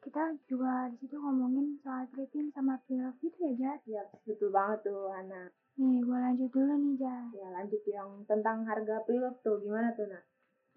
Kita 0.00 0.32
juga 0.48 0.88
di 0.88 0.96
situ 1.04 1.16
ngomongin 1.20 1.76
soal 1.84 2.08
thrifting 2.08 2.48
sama 2.56 2.80
pre-off 2.88 3.20
gitu 3.20 3.36
ya, 3.44 3.52
Jar. 3.60 3.78
Iya, 3.84 4.02
betul 4.24 4.48
banget 4.48 4.88
tuh, 4.88 5.12
Hana. 5.12 5.52
Nih, 5.76 6.00
gue 6.00 6.18
lanjut 6.18 6.48
dulu 6.48 6.72
nih, 6.72 6.94
Jar. 6.96 7.24
Ya 7.36 7.48
lanjut 7.52 7.82
yang 7.84 8.10
tentang 8.24 8.64
harga 8.64 9.04
pre-love 9.04 9.38
tuh, 9.44 9.60
gimana 9.60 9.92
tuh, 9.92 10.08
Nah? 10.08 10.24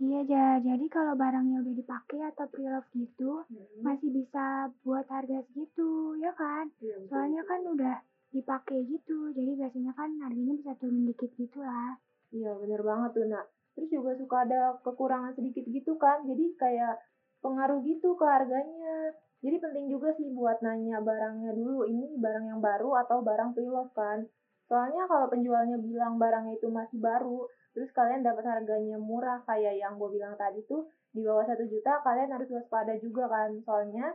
Iya, 0.03 0.20
Jar. 0.27 0.56
Jadi 0.60 0.86
kalau 0.92 1.15
barangnya 1.15 1.63
udah 1.63 1.75
dipakai 1.80 2.20
atau 2.36 2.46
pre-off 2.51 2.84
gitu, 2.92 3.48
masih 3.80 4.10
bisa 4.12 4.68
buat 4.84 5.08
harga 5.08 5.39
segitu, 5.48 6.20
ya 6.20 6.36
kan? 6.36 6.68
Betul, 6.75 7.08
Soalnya 7.08 7.42
kan 7.48 7.62
udah 7.63 7.96
dipakai 8.34 8.84
gitu, 8.89 9.32
jadi 9.32 9.51
biasanya 9.56 9.94
kan 9.94 10.10
harganya 10.20 10.53
bisa 10.58 10.74
turun 10.82 11.06
dikit 11.06 11.32
gitu 11.38 11.62
lah. 11.62 11.96
Iya 12.34 12.58
bener 12.58 12.82
banget 12.82 13.10
tuh 13.13 13.25
nak. 13.30 13.46
Terus 13.77 13.89
juga 13.94 14.18
suka 14.18 14.42
ada 14.42 14.82
kekurangan 14.82 15.38
sedikit 15.38 15.63
gitu 15.70 15.94
kan. 16.01 16.25
Jadi 16.25 16.58
kayak 16.58 16.98
pengaruh 17.43 17.83
gitu 17.83 18.15
ke 18.15 18.23
harganya. 18.23 19.12
Jadi 19.43 19.59
penting 19.59 19.91
juga 19.91 20.15
sih 20.15 20.31
buat 20.31 20.63
nanya 20.63 21.03
barangnya 21.03 21.51
dulu. 21.51 21.83
Ini 21.83 22.15
barang 22.15 22.45
yang 22.55 22.62
baru 22.63 22.95
atau 23.03 23.19
barang 23.19 23.51
pre-love 23.51 23.91
kan. 23.91 24.23
Soalnya 24.71 25.03
kalau 25.12 25.27
penjualnya 25.27 25.75
bilang 25.77 26.15
barangnya 26.15 26.55
itu 26.55 26.71
masih 26.71 26.97
baru. 27.03 27.45
terus 27.73 27.89
kalian 27.89 28.21
dapat 28.21 28.45
harganya 28.45 29.01
murah 29.01 29.41
kayak 29.50 29.73
yang 29.81 29.97
gue 29.97 30.05
bilang 30.13 30.38
tadi 30.38 30.62
tuh 30.69 30.85
di 31.09 31.25
bawah 31.25 31.41
satu 31.41 31.65
juta 31.65 32.05
kalian 32.05 32.29
harus 32.29 32.45
waspada 32.53 32.93
juga 33.01 33.25
kan 33.25 33.50
soalnya 33.65 34.13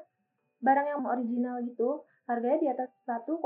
barang 0.62 0.87
yang 0.87 1.02
original 1.02 1.58
gitu 1.66 2.06
harganya 2.30 2.58
di 2.62 2.68
atas 2.70 2.94
1,9 3.02 3.42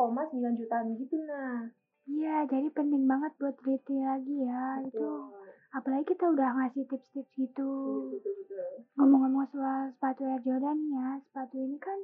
jutaan 0.60 1.00
gitu 1.00 1.16
nah 1.24 1.64
Iya, 2.02 2.50
jadi 2.50 2.66
penting 2.74 3.06
banget 3.06 3.30
buat 3.38 3.54
teliti 3.62 3.94
lagi 4.02 4.42
ya. 4.42 4.82
Itu 4.82 5.30
apalagi 5.72 6.04
kita 6.06 6.28
udah 6.28 6.48
ngasih 6.54 6.84
tips-tips 6.86 7.32
gitu. 7.34 7.70
Iya, 8.12 8.64
Ngomong-ngomong 8.96 9.48
soal 9.48 9.88
sepatu 9.96 10.22
Air 10.24 10.40
Jordan 10.40 10.78
ya, 10.88 11.06
sepatu 11.24 11.56
ini 11.56 11.76
kan 11.76 11.96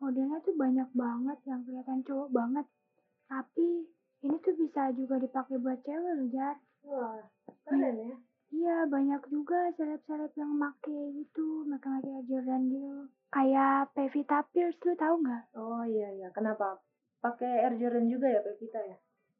modelnya 0.00 0.40
tuh 0.40 0.56
banyak 0.56 0.88
banget 0.92 1.38
yang 1.44 1.60
kelihatan 1.62 2.00
cowok 2.02 2.28
banget. 2.32 2.66
Tapi 3.28 3.68
ini 4.20 4.36
tuh 4.40 4.54
bisa 4.56 4.88
juga 4.92 5.16
dipakai 5.16 5.56
buat 5.56 5.78
cewek 5.80 6.12
loh, 6.16 6.28
Jar. 6.28 6.56
wah 6.82 7.20
keren 7.64 7.96
ya 8.00 8.16
Iya, 8.50 8.76
banyak 8.84 9.22
juga 9.30 9.70
seleb-seleb 9.78 10.34
yang 10.34 10.50
make 10.50 10.90
gitu, 11.14 11.62
make-make 11.64 12.02
Air 12.02 12.24
Jordan 12.26 12.66
gitu. 12.66 13.06
Kayak 13.30 13.94
Pevita 13.94 14.42
Pierce, 14.50 14.80
lu 14.82 14.98
tahu 14.98 15.22
nggak? 15.22 15.54
oh 15.54 15.86
iya 15.86 16.10
iya 16.10 16.28
kenapa 16.34 16.82
pakai 17.20 17.62
Air 17.62 17.78
Jordan 17.78 18.10
juga 18.10 18.26
ya 18.26 18.40
Pevita 18.42 18.80
ya 18.82 18.96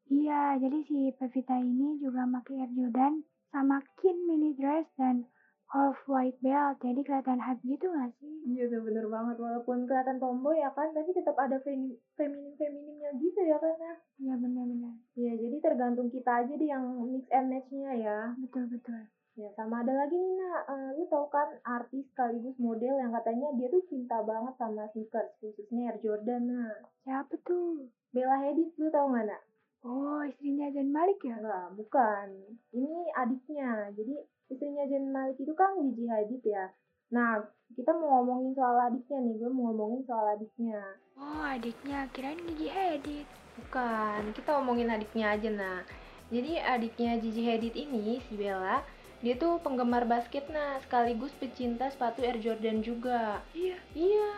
Iya, 0.07 0.41
jadi 0.59 0.79
si 0.85 1.11
Pevita 1.11 1.55
ini 1.55 1.99
juga 1.99 2.23
pakai 2.23 2.63
Air 2.63 2.71
Jordan 2.71 3.19
sama 3.51 3.77
Kin 3.95 4.17
mini 4.25 4.55
dress 4.55 4.87
dan 4.95 5.27
off 5.71 5.95
white 6.03 6.35
belt. 6.39 6.79
Jadi 6.79 6.99
kelihatan 6.99 7.39
hype 7.39 7.63
gitu 7.63 7.87
nggak 7.87 8.11
sih? 8.17 8.33
Iya 8.45 8.67
tuh 8.67 8.81
bener 8.81 9.07
banget 9.07 9.37
walaupun 9.37 9.85
kelihatan 9.85 10.17
tomboy 10.17 10.55
ya 10.55 10.67
kan 10.69 10.91
tapi 10.91 11.11
tetap 11.11 11.35
ada 11.35 11.55
femi 11.59 11.95
feminin 12.15 12.51
feminimnya 12.55 13.11
gitu 13.15 13.39
ya 13.41 13.55
kan 13.55 13.75
ya 13.77 13.95
Iya 14.19 14.33
benar-benar. 14.35 14.95
Iya 15.13 15.33
jadi 15.37 15.57
tergantung 15.59 16.07
kita 16.07 16.43
aja 16.43 16.51
deh 16.51 16.67
yang 16.67 16.83
mix 17.07 17.23
and 17.29 17.47
matchnya 17.47 17.91
ya 17.93 18.19
Betul 18.37 18.67
betul. 18.67 18.99
ya 19.33 19.47
sama 19.55 19.79
ada 19.79 19.95
lagi 19.95 20.11
nih 20.13 20.33
nak 20.35 20.61
Eh, 20.67 20.89
lu 20.91 21.07
tau 21.07 21.23
kan 21.27 21.47
artis 21.63 22.03
sekaligus 22.05 22.59
model 22.59 22.99
yang 22.99 23.15
katanya 23.15 23.47
dia 23.55 23.67
tuh 23.67 23.79
cinta 23.87 24.19
banget 24.21 24.51
sama 24.55 24.91
sneakers 24.91 25.31
khususnya 25.39 25.87
Air 25.87 25.97
Jordan 25.99 26.41
nah 26.47 26.75
Siapa 27.01 27.39
tuh? 27.41 27.87
Bella 28.11 28.43
Hadid 28.43 28.75
lu 28.75 28.91
tau 28.91 29.07
gak 29.07 29.23
nak 29.23 29.39
Oh, 29.81 30.21
istrinya 30.25 30.69
Zayn 30.69 30.93
Malik 30.93 31.19
ya? 31.25 31.41
enggak 31.41 31.73
bukan 31.73 32.27
ini 32.69 33.09
adiknya 33.17 33.89
jadi 33.97 34.13
istrinya 34.51 34.83
Zayn 34.85 35.09
Malik 35.09 35.37
itu 35.41 35.53
kan 35.57 35.73
Gigi 35.81 36.05
Hadid 36.05 36.41
ya 36.45 36.69
nah 37.11 37.43
kita 37.75 37.91
mau 37.97 38.21
ngomongin 38.21 38.53
soal 38.55 38.77
adiknya 38.87 39.19
nih 39.25 39.35
gue 39.41 39.49
mau 39.51 39.73
ngomongin 39.73 40.01
soal 40.05 40.37
adiknya 40.37 40.79
Oh, 41.21 41.43
adiknya 41.45 42.09
kirain 42.15 42.39
Gigi 42.49 42.71
Hadid. 42.71 43.27
Bukan, 43.59 44.31
kita 44.33 44.57
ngomongin 44.57 44.89
adiknya 44.89 45.35
aja 45.35 45.49
nah. 45.53 45.79
Jadi 46.31 46.57
adiknya 46.57 47.19
Gigi 47.19 47.43
Hadid 47.45 47.75
ini, 47.75 48.23
si 48.25 48.39
Bella, 48.39 48.81
dia 49.19 49.35
tuh 49.37 49.59
penggemar 49.61 50.07
basket 50.07 50.47
nah, 50.49 50.79
sekaligus 50.81 51.35
pecinta 51.37 51.91
sepatu 51.91 52.23
Air 52.23 52.39
Jordan 52.39 52.81
juga. 52.81 53.43
Iya. 53.53 53.77
Iya, 53.93 54.31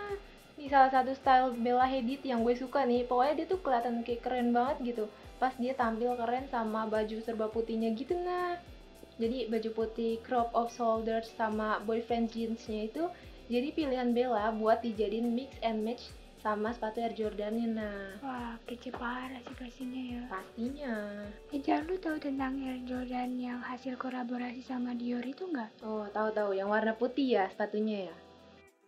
ini 0.58 0.70
salah 0.70 0.92
satu 0.94 1.12
style 1.18 1.54
Bella 1.58 1.90
Hadid 1.90 2.22
yang 2.22 2.46
gue 2.46 2.54
suka 2.54 2.86
nih. 2.86 3.04
Pokoknya 3.10 3.44
dia 3.44 3.48
tuh 3.50 3.60
kelihatan 3.60 4.06
kayak 4.06 4.22
keren 4.22 4.54
banget 4.54 4.78
gitu. 4.94 5.06
Pas 5.42 5.54
dia 5.58 5.74
tampil 5.74 6.14
keren 6.16 6.46
sama 6.48 6.86
baju 6.86 7.18
serba 7.26 7.50
putihnya 7.50 7.92
gitu 7.98 8.14
nah. 8.22 8.56
Jadi 9.18 9.50
baju 9.50 9.70
putih 9.74 10.22
crop 10.26 10.50
of 10.58 10.74
shoulders 10.74 11.30
sama 11.38 11.82
boyfriend 11.86 12.34
jeansnya 12.34 12.90
itu 12.90 13.06
jadi 13.52 13.76
pilihan 13.76 14.10
Bella 14.16 14.56
buat 14.56 14.82
dijadiin 14.82 15.36
mix 15.36 15.54
and 15.62 15.84
match 15.84 16.10
sama 16.44 16.76
sepatu 16.76 17.00
Air 17.00 17.16
Jordannya 17.16 17.68
nah. 17.72 18.08
Wah, 18.20 18.56
kece 18.68 18.92
parah 18.92 19.40
sih 19.48 19.56
pastinya 19.56 20.02
ya. 20.02 20.22
Pastinya. 20.28 20.96
Eh, 21.56 21.60
Jar, 21.64 21.88
lu 21.88 21.96
tahu 21.96 22.20
tentang 22.20 22.60
Air 22.60 22.84
Jordan 22.84 23.40
yang 23.40 23.60
hasil 23.64 23.96
kolaborasi 23.96 24.60
sama 24.60 24.92
Dior 24.92 25.24
itu 25.24 25.48
nggak? 25.48 25.88
Oh, 25.88 26.04
tahu-tahu 26.12 26.52
yang 26.52 26.68
warna 26.68 26.96
putih 27.00 27.40
ya 27.40 27.48
sepatunya 27.48 28.12
ya? 28.12 28.16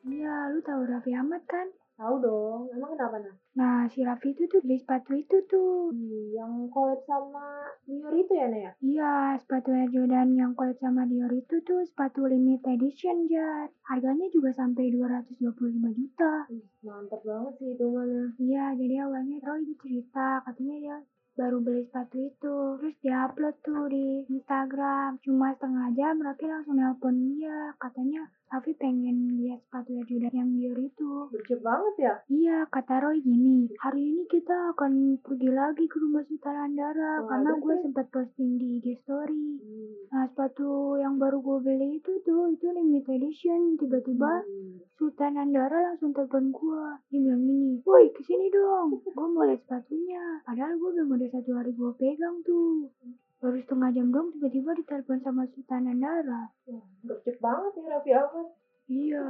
Iya, 0.05 0.53
lu 0.53 0.62
tahu 0.62 0.85
Raffi 0.85 1.12
Ahmad 1.17 1.41
kan? 1.50 1.65
Tahu 1.95 2.19
dong. 2.19 2.67
Emang 2.75 2.91
kenapa 2.93 3.17
nah? 3.24 3.35
Nah, 3.55 3.79
si 3.88 4.03
Raffi 4.03 4.35
itu 4.35 4.45
tuh 4.51 4.59
beli 4.62 4.77
sepatu 4.77 5.15
itu 5.15 5.38
tuh. 5.47 5.95
yang 6.35 6.67
collab 6.67 7.00
sama 7.07 7.71
Dior 7.88 8.12
itu 8.12 8.35
ya, 8.35 8.51
Naya? 8.51 8.71
Iya, 8.83 9.39
sepatu 9.39 9.71
Air 9.71 9.88
Jordan 9.89 10.35
yang 10.35 10.51
collab 10.53 10.75
sama 10.77 11.07
Dior 11.07 11.31
itu 11.31 11.63
tuh 11.63 11.81
sepatu 11.88 12.27
limited 12.27 12.67
edition, 12.67 13.25
Jar. 13.31 13.71
Harganya 13.88 14.27
juga 14.29 14.51
sampai 14.51 14.91
225 14.91 15.89
juta. 15.95 16.51
Mantap 16.83 17.21
banget 17.24 17.53
sih 17.63 17.69
itu 17.74 17.85
mana. 17.88 18.35
Iya, 18.38 18.75
jadi 18.75 18.95
awalnya 19.07 19.39
Roy 19.41 19.63
cerita, 19.79 20.43
katanya 20.43 20.75
dia 20.83 20.97
baru 21.36 21.60
beli 21.60 21.84
sepatu 21.88 22.18
itu. 22.18 22.56
Terus 22.80 22.96
dia 23.04 23.27
upload 23.27 23.56
tuh 23.62 23.86
di 23.92 24.24
Instagram. 24.32 25.20
Cuma 25.22 25.51
setengah 25.56 25.92
jam, 25.94 26.15
Raffi 26.24 26.46
langsung 26.48 26.80
nelpon 26.80 27.15
dia. 27.36 27.75
Katanya 27.77 28.24
Raffi 28.48 28.72
pengen 28.80 29.36
lihat 29.36 29.60
sepatu 29.68 30.00
Jordan 30.08 30.32
yang 30.32 30.50
Dior 30.56 30.80
itu. 30.80 31.12
Berjep 31.27 31.60
banget 31.60 31.96
ya? 32.00 32.13
Iya, 32.32 32.58
kata 32.72 33.04
Roy 33.04 33.20
gini, 33.20 33.68
hari 33.84 34.15
ini 34.15 34.24
kita 34.32 34.72
akan 34.72 35.20
pergi 35.20 35.50
lagi 35.51 35.86
ke 35.92 35.98
rumah 36.00 36.24
Sultan 36.24 36.56
Andara 36.56 37.20
Wah, 37.20 37.27
karena 37.36 37.51
gue 37.60 37.75
sempat 37.84 38.08
posting 38.13 38.56
di 38.56 38.80
IG 38.80 39.04
story. 39.04 39.60
Hmm. 39.60 39.94
Nah, 40.13 40.25
sepatu 40.32 40.96
yang 40.96 41.20
baru 41.20 41.44
gue 41.44 41.58
beli 41.68 42.00
itu 42.00 42.22
tuh, 42.24 42.48
itu 42.54 42.70
limited 42.72 43.20
edition. 43.20 43.75
Tiba-tiba 43.75 44.48
Hmm. 44.48 44.80
Sultan 44.96 45.36
Andara 45.36 45.92
langsung 45.92 46.15
telepon 46.15 46.56
gue. 46.56 46.84
Dia 47.12 47.20
bilang 47.20 47.44
gini, 47.44 47.84
woi 47.84 48.08
ke 48.15 48.24
sini 48.24 48.48
dong, 48.48 49.04
gue 49.04 49.27
mau 49.27 49.44
lihat 49.44 49.60
sepatunya. 49.68 50.39
Padahal 50.48 50.80
gue 50.80 50.89
belum 50.96 51.18
ada 51.20 51.25
satu 51.27 51.51
hari 51.53 51.72
gue 51.72 51.91
pegang 51.96 52.41
tuh. 52.41 52.89
Baru 53.38 53.58
setengah 53.58 53.89
jam 53.91 54.08
dong 54.10 54.32
tiba-tiba 54.32 54.72
ditelepon 54.74 55.20
sama 55.20 55.44
Sultan 55.48 55.86
Andara. 55.88 56.50
Wah, 56.65 56.86
berjep 57.01 57.38
banget 57.38 57.72
ya 57.75 57.84
Raffi 57.91 58.12
Ahmad. 58.12 58.48
Iya, 58.86 59.24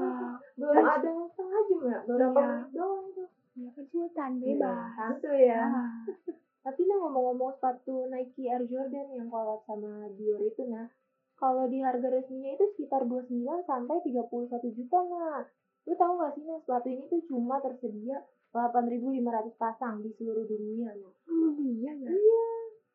Belum 0.53 0.75
ada 0.77 1.09
setengah 1.25 1.61
jam 1.65 1.79
ya? 1.81 1.99
Beberapa 2.05 2.35
Iya. 2.37 2.47
menit 2.53 2.71
doang 2.71 3.05
tuh. 3.11 3.29
dia 3.53 3.69
kan 3.71 3.85
Sultan 3.87 4.31
Iya, 4.33 4.43
bebas. 4.45 4.89
Santuy 4.93 5.39
ya. 5.45 5.63
Ah. 5.63 5.91
Tapi 6.65 6.81
nah 6.83 6.97
ngomong-ngomong 6.99 7.55
sepatu 7.55 8.09
Nike 8.09 8.43
Air 8.45 8.65
Jordan 8.65 9.07
yang 9.11 9.29
collab 9.29 9.61
sama 9.63 10.09
Dior 10.11 10.41
itu 10.41 10.65
nah, 10.65 10.89
kalau 11.35 11.69
di 11.69 11.77
harga 11.77 12.09
resminya 12.09 12.51
itu 12.51 12.65
sekitar 12.73 13.05
29 13.05 13.31
sampai 13.63 13.97
31 14.01 14.59
juta 14.71 14.99
nah. 15.03 15.45
Lu 15.85 15.93
tahu 15.93 16.13
gak 16.17 16.33
sih 16.33 16.43
nah 16.43 16.57
sepatu 16.59 16.87
ini 16.89 17.05
tuh 17.05 17.21
cuma 17.25 17.61
tersedia 17.61 18.17
8.500 18.55 19.59
pasang 19.59 19.99
di 19.99 20.15
seluruh 20.15 20.47
dunia 20.47 20.95
nah. 20.95 21.11
Oh 21.27 21.51
iya 21.59 21.91
ya. 21.91 22.07
Iya. 22.07 22.47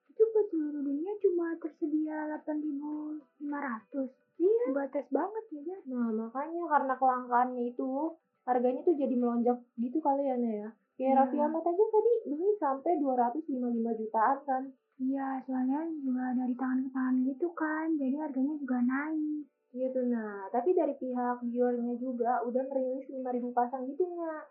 Itu 0.08 0.24
buat 0.32 0.48
seluruh 0.48 0.80
dunia 0.80 1.12
cuma 1.20 1.52
tersedia 1.60 2.40
8.500. 2.40 4.08
Iya. 4.40 4.64
Batas 4.72 5.06
banget 5.12 5.44
ya, 5.52 5.60
Jar. 5.68 5.80
Nah 5.84 6.08
makanya 6.16 6.64
karena 6.64 6.94
kelangkaannya 6.96 7.62
itu 7.76 8.16
harganya 8.48 8.80
tuh 8.80 8.96
jadi 8.96 9.12
melonjak 9.12 9.60
gitu 9.76 10.00
kali 10.00 10.24
ya 10.24 10.36
Nah 10.40 10.52
ya. 10.64 10.68
Kayak 10.96 11.12
Iya. 11.12 11.16
Raffi 11.20 11.38
Ahmad 11.40 11.64
aja 11.64 11.84
tadi 11.92 12.12
beli 12.28 12.48
sampai 12.60 12.92
255 13.00 14.00
jutaan 14.00 14.38
kan. 14.48 14.62
Iya, 15.00 15.40
soalnya 15.48 15.80
juga 15.96 16.36
dari 16.36 16.52
tangan 16.56 16.78
ke 16.84 16.90
tangan 16.92 17.16
gitu 17.24 17.48
kan. 17.56 17.86
Jadi 17.96 18.16
harganya 18.20 18.54
juga 18.56 18.78
naik. 18.84 19.44
Gitu 19.70 20.00
nah, 20.10 20.50
tapi 20.50 20.74
dari 20.74 20.98
pihak 20.98 21.46
Diornya 21.46 21.94
juga 21.96 22.42
udah 22.42 22.62
merilis 22.68 23.06
5000 23.06 23.54
pasang 23.54 23.86
gitu 23.86 24.02
nah. 24.18 24.44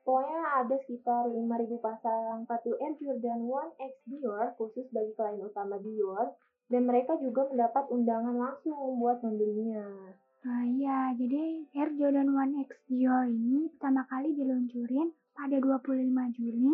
Pokoknya 0.00 0.64
ada 0.64 0.76
sekitar 0.80 1.28
5000 1.28 1.76
pasang 1.78 2.48
sepatu 2.48 2.72
Air 2.80 2.94
Jordan 2.96 3.44
1X 3.44 3.92
Dior 4.08 4.46
khusus 4.56 4.88
bagi 4.90 5.12
klien 5.12 5.44
utama 5.44 5.76
Dior 5.76 6.34
dan 6.72 6.88
mereka 6.88 7.18
juga 7.20 7.50
mendapat 7.52 7.90
undangan 7.92 8.36
langsung 8.38 8.96
buat 8.96 9.20
membelinya. 9.20 10.16
Nah 10.40 10.62
iya, 10.64 11.12
jadi 11.20 11.68
Air 11.76 11.90
Jordan 12.00 12.32
1X 12.32 12.88
Dior 12.88 13.28
ini 13.28 13.68
pertama 13.76 14.08
kali 14.08 14.32
diluncurin 14.32 15.12
pada 15.36 15.60
25 15.60 16.36
Juli 16.36 16.72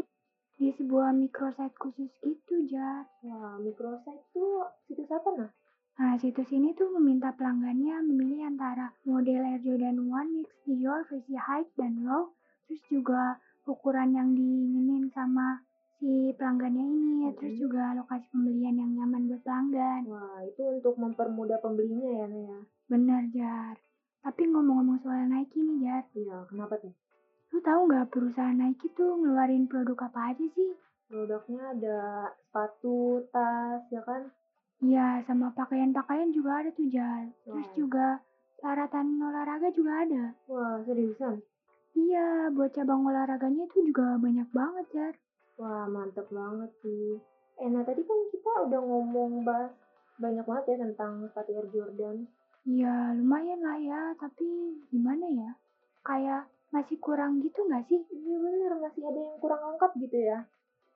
di 0.56 0.73
sebuah 0.73 1.12
microsite 1.12 1.76
khusus 1.76 2.09
gitu, 2.25 2.54
Jar. 2.71 3.04
Wah, 3.26 3.61
microsite 3.61 4.25
tuh 4.33 4.64
situs 4.88 5.11
apa 5.12 5.28
nah? 5.37 5.50
Nah, 5.97 6.14
situs 6.21 6.49
ini 6.52 6.76
tuh 6.76 6.92
meminta 6.97 7.33
pelanggannya 7.33 8.04
memilih 8.04 8.49
antara 8.49 8.92
model 9.02 9.42
Air 9.45 9.61
Jordan 9.64 9.99
1X 10.09 10.49
Dior 10.64 11.02
versi 11.09 11.35
high 11.35 11.68
dan 11.76 12.04
low, 12.04 12.37
terus 12.66 12.82
juga 12.87 13.38
ukuran 13.64 14.12
yang 14.12 14.30
diinginin 14.32 15.11
sama 15.11 15.62
si 15.96 16.30
pelanggannya 16.37 16.85
ini, 16.85 17.32
terus 17.35 17.56
Mhm. 17.56 17.62
juga 17.62 17.85
lokasi 17.96 18.26
pembelian 18.28 18.76
yang 18.76 18.90
nyaman 18.94 19.26
buat 19.26 19.42
pelanggan. 19.42 20.02
Wah, 20.06 20.38
itu 20.44 20.62
untuk 20.62 20.94
mempermudah 20.94 21.58
pembelinya 21.58 22.11
ya, 22.12 22.26
Naya. 22.28 22.58
Bener, 22.87 23.23
Jar. 23.32 23.75
Tapi 24.20 24.42
ngomong-ngomong 24.44 25.00
soal 25.00 25.25
Nike 25.26 25.56
nih, 25.56 25.78
Jar. 25.82 26.04
Iya, 26.12 26.44
kenapa 26.46 26.76
tuh? 26.78 26.92
Lu 27.54 27.58
tahu 27.62 27.80
nggak 27.88 28.11
perusahaan 28.11 28.54
Nike 28.54 28.92
tuh 28.92 29.16
ngeluarin 29.16 29.64
produk 29.64 30.11
apa 30.11 30.35
aja 30.35 30.46
sih? 30.52 30.70
Produknya 31.06 31.62
ada 31.73 31.99
sepatu, 32.37 33.23
tas, 33.30 33.82
ya 33.88 34.02
kan? 34.02 34.28
Iya, 34.82 35.25
sama 35.25 35.54
pakaian-pakaian 35.56 36.28
juga 36.30 36.61
ada 36.61 36.70
tuh, 36.70 36.90
Jar. 36.92 37.25
Terus 37.46 37.68
juga 37.73 38.20
peralatan 38.61 39.16
olahraga 39.16 39.73
juga 39.73 40.04
ada. 40.04 40.25
Wah, 40.50 40.82
seriusan? 40.85 41.40
Iya, 41.97 42.53
buat 42.53 42.76
cabang 42.76 43.09
olahraganya 43.09 43.65
itu 43.65 43.88
juga 43.88 44.21
banyak 44.21 44.53
banget, 44.53 44.87
Jar. 44.93 45.15
Wah, 45.57 45.88
mantep 45.88 46.29
banget 46.29 46.69
sih. 46.85 47.17
Eh, 47.57 47.69
nah 47.73 47.81
tadi 47.88 48.05
kan 48.05 48.21
kita 48.29 48.69
udah 48.69 48.81
ngomong 48.85 49.41
bahas 49.49 49.73
banyak 50.21 50.45
banget 50.45 50.76
ya 50.76 50.76
tentang 50.85 51.25
sepatu 51.25 51.57
Air 51.57 51.69
Jordan. 51.73 52.29
Ya 52.69 53.17
lumayan 53.17 53.65
lah 53.65 53.81
ya, 53.81 54.00
tapi 54.21 54.76
gimana 54.93 55.25
ya? 55.33 55.50
Kayak 56.05 56.53
masih 56.69 57.00
kurang 57.00 57.41
gitu 57.41 57.65
nggak 57.65 57.88
sih? 57.88 58.05
Iya 58.12 58.37
bener, 58.45 58.73
masih 58.76 59.03
ada 59.09 59.17
yang 59.17 59.37
kurang 59.41 59.65
lengkap 59.65 59.93
gitu 59.97 60.19
ya. 60.21 60.45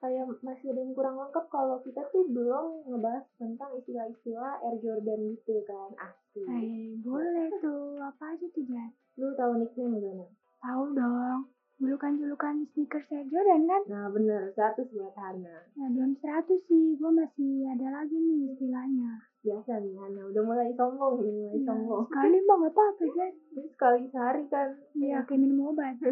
Kayak 0.04 0.28
masih 0.44 0.76
ada 0.76 0.80
yang 0.84 0.92
kurang 0.92 1.16
lengkap 1.16 1.44
kalau 1.48 1.80
kita 1.80 2.04
tuh 2.12 2.28
belum 2.28 2.84
ngebahas 2.92 3.24
tentang 3.40 3.72
istilah-istilah 3.80 4.60
Air 4.68 4.76
Jordan 4.84 5.20
gitu 5.32 5.64
kan. 5.64 5.96
Asik. 5.96 6.44
Eh, 6.44 7.00
boleh 7.00 7.48
tuh. 7.64 7.96
Apa 8.04 8.36
aja 8.36 8.46
tuh, 8.52 8.64
Jan? 8.68 8.92
Lu 9.16 9.32
tahu 9.32 9.60
nickname 9.60 9.96
gak? 10.00 10.28
Tahu 10.60 10.84
dong. 10.92 11.40
Julukan-julukan 11.80 12.68
sneakers 12.70 13.08
Air 13.08 13.24
Jordan 13.32 13.64
kan? 13.64 13.82
Nah 13.88 14.12
bener, 14.12 14.52
100 14.52 14.92
buat 14.92 15.16
Hana. 15.16 15.64
Nah, 15.80 15.88
belum 15.88 16.12
100 16.20 16.44
sih. 16.68 17.00
Gue 17.00 17.08
masih 17.08 17.64
ada 17.72 17.88
lagi 17.88 18.12
nih 18.12 18.52
istilahnya. 18.52 19.16
Biasa 19.40 19.80
nih 19.80 19.96
Hana, 19.96 20.28
udah 20.28 20.42
mulai 20.44 20.68
sombong 20.76 21.24
nih, 21.24 21.32
mulai 21.32 21.56
Ya, 21.56 21.64
sombong. 21.64 22.04
sekali 22.04 22.36
mah 22.44 22.56
apa-apa. 22.60 23.04
Ini 23.56 23.64
sekali 23.72 24.00
sehari 24.12 24.44
kan. 24.52 24.68
Iya, 24.92 25.24
kayak 25.24 25.40
minum 25.40 25.72
obat. 25.72 25.96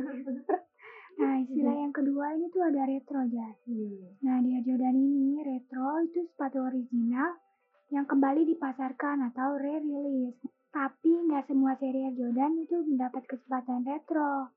Nah, 1.18 1.34
istilah 1.42 1.74
yang 1.74 1.90
kedua 1.90 2.30
ini 2.30 2.46
tuh 2.46 2.62
ada 2.62 2.86
retro, 2.86 3.18
Jan. 3.26 3.50
Hmm. 3.66 4.06
Nah, 4.22 4.38
di 4.38 4.54
Jordan 4.62 4.94
ini, 4.94 5.42
retro 5.42 5.98
itu 6.06 6.22
sepatu 6.30 6.62
original 6.62 7.34
yang 7.90 8.06
kembali 8.06 8.46
dipasarkan 8.46 9.26
atau 9.26 9.58
re-release. 9.58 10.38
Tapi 10.68 11.10
nggak 11.28 11.48
semua 11.48 11.72
seri 11.80 12.04
Air 12.04 12.14
Jordan 12.16 12.52
itu 12.60 12.76
mendapat 12.84 13.24
kesempatan 13.24 13.88
retro. 13.88 14.52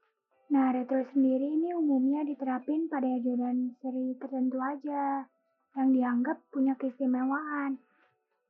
Nah, 0.51 0.75
retro 0.75 0.99
sendiri 1.15 1.47
ini 1.47 1.71
umumnya 1.71 2.27
diterapin 2.27 2.91
pada 2.91 3.07
Jordan 3.23 3.71
seri 3.79 4.19
tertentu 4.19 4.59
aja, 4.59 5.23
yang 5.79 5.89
dianggap 5.95 6.43
punya 6.51 6.75
keistimewaan. 6.75 7.79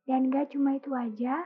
Dan 0.10 0.34
nggak 0.34 0.50
cuma 0.58 0.74
itu 0.82 0.89
aja, 0.98 1.46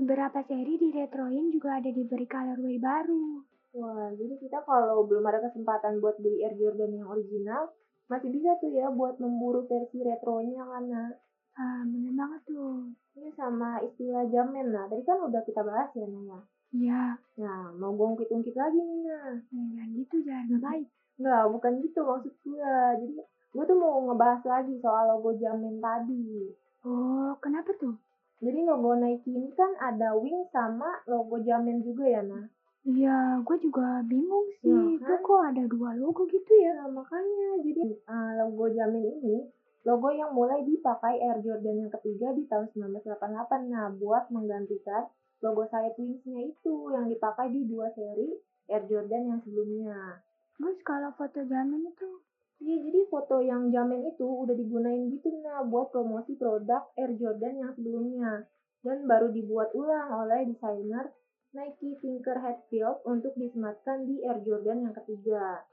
beberapa 0.00 0.40
seri 0.48 0.80
di 0.80 0.88
retroin 0.96 1.52
juga 1.52 1.76
ada 1.76 1.92
diberi 1.92 2.24
colorway 2.24 2.80
baru. 2.80 3.44
Wah, 3.76 4.08
jadi 4.16 4.34
kita 4.40 4.64
kalau 4.64 5.04
belum 5.04 5.22
ada 5.28 5.44
kesempatan 5.52 6.00
buat 6.00 6.16
beli 6.16 6.40
Air 6.42 6.56
Jordan 6.56 6.96
yang 6.96 7.06
original, 7.12 7.70
masih 8.08 8.32
bisa 8.32 8.56
tuh 8.58 8.72
ya 8.72 8.88
buat 8.90 9.20
memburu 9.20 9.68
versi 9.68 10.02
retronya 10.02 10.64
karena 10.64 11.14
Ah, 11.60 11.84
bener 11.84 12.12
banget 12.14 12.40
tuh. 12.46 12.88
ini 13.12 13.28
sama 13.30 13.76
istilah 13.84 14.24
jamen. 14.26 14.72
Nah, 14.72 14.88
tadi 14.88 15.04
kan 15.04 15.20
udah 15.20 15.44
kita 15.44 15.60
bahas 15.60 15.92
ya, 15.92 16.06
Naya. 16.06 16.40
Iya, 16.70 17.02
Nah, 17.36 17.68
mau 17.74 17.92
gue 17.92 18.06
ungkit-ungkit 18.06 18.54
lagi 18.54 18.78
nih, 18.78 19.00
Nah. 19.04 19.36
ya, 19.36 19.60
jangan 19.68 19.88
gitu, 19.92 20.16
jangan 20.24 20.44
nggak 20.48 20.62
baik. 20.62 20.86
Nggak, 21.20 21.42
bukan 21.52 21.72
gitu 21.84 22.00
maksud 22.00 22.34
gue. 22.40 22.72
Jadi, 22.96 23.16
gue 23.50 23.64
tuh 23.66 23.76
mau 23.76 24.00
ngebahas 24.06 24.42
lagi 24.42 24.74
soal 24.80 25.04
logo 25.10 25.36
jamen 25.36 25.76
tadi. 25.78 26.48
Oh, 26.80 27.36
kenapa 27.38 27.76
tuh? 27.76 27.92
Jadi 28.40 28.64
logo 28.64 28.96
Nike 28.96 29.28
ini 29.28 29.52
kan 29.52 29.76
ada 29.76 30.16
wing 30.16 30.48
sama 30.48 31.04
logo 31.04 31.36
jamen 31.38 31.84
juga 31.84 32.08
ya, 32.08 32.22
Nah. 32.24 32.48
Iya, 32.80 33.44
gue 33.44 33.56
juga 33.60 34.00
bingung 34.00 34.48
sih. 34.56 34.72
Ya, 34.72 34.96
Itu 34.96 35.04
kan? 35.04 35.20
kok 35.20 35.42
ada 35.52 35.62
dua 35.68 35.92
logo 35.92 36.24
gitu 36.24 36.48
ya? 36.56 36.72
Ya, 36.72 36.84
makanya 36.88 37.60
jadi 37.60 37.84
uh, 38.08 38.30
logo 38.40 38.72
Jamin 38.72 39.04
ini 39.20 39.38
logo 39.84 40.08
yang 40.12 40.36
mulai 40.36 40.60
dipakai 40.64 41.20
Air 41.20 41.40
Jordan 41.40 41.88
yang 41.88 41.92
ketiga 42.00 42.36
di 42.36 42.44
tahun 42.48 42.68
1988. 42.74 43.72
Nah, 43.72 43.88
buat 43.96 44.28
menggantikan 44.28 45.08
logo 45.40 45.64
sayap 45.68 45.96
wingsnya 45.96 46.44
itu 46.44 46.74
yang 46.92 47.08
dipakai 47.08 47.48
di 47.48 47.64
dua 47.64 47.88
seri 47.96 48.36
Air 48.68 48.84
Jordan 48.86 49.22
yang 49.34 49.40
sebelumnya. 49.40 50.20
Terus 50.60 50.76
kalau 50.84 51.10
foto 51.16 51.40
jamin 51.40 51.88
itu, 51.88 52.20
Iya, 52.60 52.76
jadi 52.76 53.00
foto 53.08 53.40
yang 53.40 53.72
Jamin 53.72 54.04
itu 54.04 54.28
udah 54.28 54.52
digunain 54.52 55.08
gitu 55.08 55.32
nah 55.40 55.64
buat 55.64 55.88
promosi 55.88 56.36
produk 56.36 56.92
Air 56.92 57.16
Jordan 57.16 57.56
yang 57.56 57.72
sebelumnya 57.72 58.44
dan 58.84 59.08
baru 59.08 59.32
dibuat 59.32 59.72
ulang 59.72 60.12
oleh 60.12 60.44
desainer 60.44 61.08
Nike 61.56 61.96
Tinker 62.04 62.36
Hatfield 62.36 63.00
untuk 63.08 63.32
disematkan 63.40 64.04
di 64.04 64.20
Air 64.28 64.44
Jordan 64.44 64.84
yang 64.84 64.94
ketiga. 64.94 65.64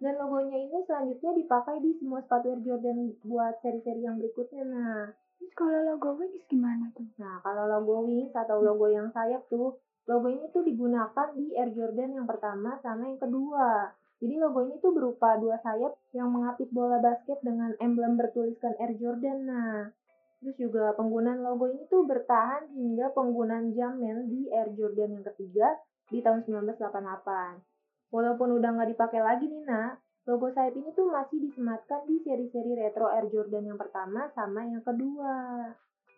Dan 0.00 0.16
logonya 0.16 0.56
ini 0.56 0.80
selanjutnya 0.88 1.36
dipakai 1.36 1.76
di 1.84 1.92
semua 2.00 2.24
sepatu 2.24 2.48
Air 2.56 2.64
Jordan 2.64 3.12
buat 3.20 3.60
seri-seri 3.60 4.00
yang 4.00 4.16
berikutnya. 4.16 4.64
Nah, 4.64 5.12
terus 5.36 5.52
kalau 5.52 5.84
logo 5.84 6.16
wings 6.16 6.40
gimana 6.48 6.88
tuh? 6.96 7.04
nah 7.20 7.36
kalau 7.44 7.68
logo 7.68 8.08
wings 8.08 8.32
atau 8.32 8.64
logo 8.64 8.88
yang 8.88 9.12
sayap 9.12 9.44
tuh, 9.52 9.76
logo 10.08 10.26
ini 10.32 10.48
tuh 10.56 10.64
digunakan 10.64 11.36
di 11.36 11.52
Air 11.52 11.76
Jordan 11.76 12.16
yang 12.16 12.24
pertama 12.24 12.80
sama 12.80 13.12
yang 13.12 13.20
kedua. 13.20 13.92
Jadi 14.24 14.40
logo 14.40 14.64
ini 14.64 14.80
tuh 14.80 14.92
berupa 14.96 15.36
dua 15.36 15.60
sayap 15.60 15.92
yang 16.16 16.32
mengapit 16.32 16.72
bola 16.72 16.96
basket 16.96 17.36
dengan 17.44 17.76
emblem 17.76 18.16
bertuliskan 18.16 18.72
Air 18.80 18.96
Jordan. 18.96 19.38
Nah, 19.44 19.92
terus 20.40 20.56
juga 20.56 20.96
penggunaan 20.96 21.44
logo 21.44 21.68
ini 21.68 21.84
tuh 21.92 22.08
bertahan 22.08 22.72
hingga 22.72 23.12
penggunaan 23.12 23.76
jamen 23.76 24.32
di 24.32 24.48
Air 24.48 24.72
Jordan 24.72 25.20
yang 25.20 25.24
ketiga 25.28 25.76
di 26.08 26.24
tahun 26.24 26.40
1988. 26.48 27.69
Walaupun 28.10 28.58
udah 28.58 28.74
nggak 28.74 28.90
dipakai 28.94 29.22
lagi 29.22 29.46
nih, 29.46 29.62
nak, 29.70 30.02
logo 30.26 30.50
sayap 30.50 30.74
ini 30.74 30.90
tuh 30.98 31.14
masih 31.14 31.38
disematkan 31.38 32.02
di 32.10 32.18
seri-seri 32.26 32.74
retro 32.74 33.06
Air 33.06 33.30
Jordan 33.30 33.70
yang 33.70 33.78
pertama 33.78 34.26
sama 34.34 34.66
yang 34.66 34.82
kedua. 34.82 35.34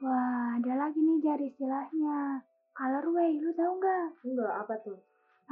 Wah, 0.01 0.57
ada 0.57 0.73
lagi 0.75 0.99
nih 0.99 1.21
jari 1.21 1.53
istilahnya. 1.53 2.41
Colorway, 2.73 3.37
lu 3.39 3.53
tahu 3.53 3.77
nggak? 3.77 4.07
Enggak, 4.25 4.53
apa 4.65 4.75
tuh? 4.81 4.99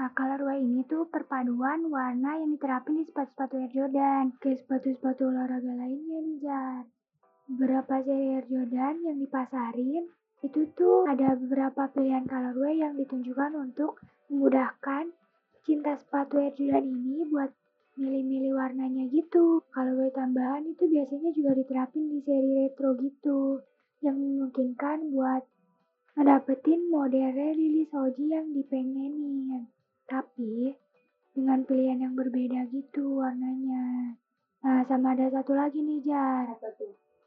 Nah, 0.00 0.08
colorway 0.16 0.64
ini 0.64 0.80
tuh 0.88 1.04
perpaduan 1.12 1.92
warna 1.92 2.40
yang 2.40 2.56
diterapin 2.56 2.98
di 2.98 3.04
sepatu-sepatu 3.04 3.54
Air 3.60 3.70
Jordan. 3.76 4.24
Kayak 4.40 4.64
sepatu-sepatu 4.64 5.22
olahraga 5.28 5.72
lainnya 5.76 6.18
nih, 6.24 6.38
Jar. 6.40 6.82
Beberapa 7.52 8.00
seri 8.00 8.40
Air 8.40 8.46
Jordan 8.48 8.94
yang 9.04 9.16
dipasarin, 9.20 10.08
itu 10.40 10.60
tuh 10.72 11.04
ada 11.04 11.36
beberapa 11.36 11.92
pilihan 11.92 12.24
colorway 12.24 12.80
yang 12.80 12.96
ditunjukkan 12.96 13.52
untuk 13.60 14.00
memudahkan 14.32 15.12
cinta 15.64 15.96
sepatu 15.96 16.40
Air 16.40 16.56
ini 16.58 17.24
buat 17.28 17.52
milih-milih 18.00 18.56
warnanya 18.56 19.04
gitu. 19.12 19.60
Colorway 19.74 20.08
tambahan 20.14 20.64
itu 20.64 20.88
biasanya 20.88 21.30
juga 21.36 21.50
diterapin 21.58 22.08
di 22.08 22.18
seri 22.24 22.50
retro 22.64 22.96
gitu, 22.96 23.60
yang 24.00 24.16
memungkinkan 24.16 25.12
buat 25.12 25.44
ngedapetin 26.16 26.88
model 26.88 27.36
rilis 27.36 27.92
Oji 27.92 28.32
yang 28.32 28.56
dipengenin. 28.56 29.68
Tapi 30.08 30.74
dengan 31.36 31.62
pilihan 31.62 32.02
yang 32.02 32.14
berbeda 32.18 32.66
gitu 32.72 33.20
warnanya. 33.20 34.16
Nah, 34.60 34.84
sama 34.84 35.16
ada 35.16 35.30
satu 35.30 35.56
lagi 35.56 35.80
nih, 35.80 36.04
Jar. 36.04 36.56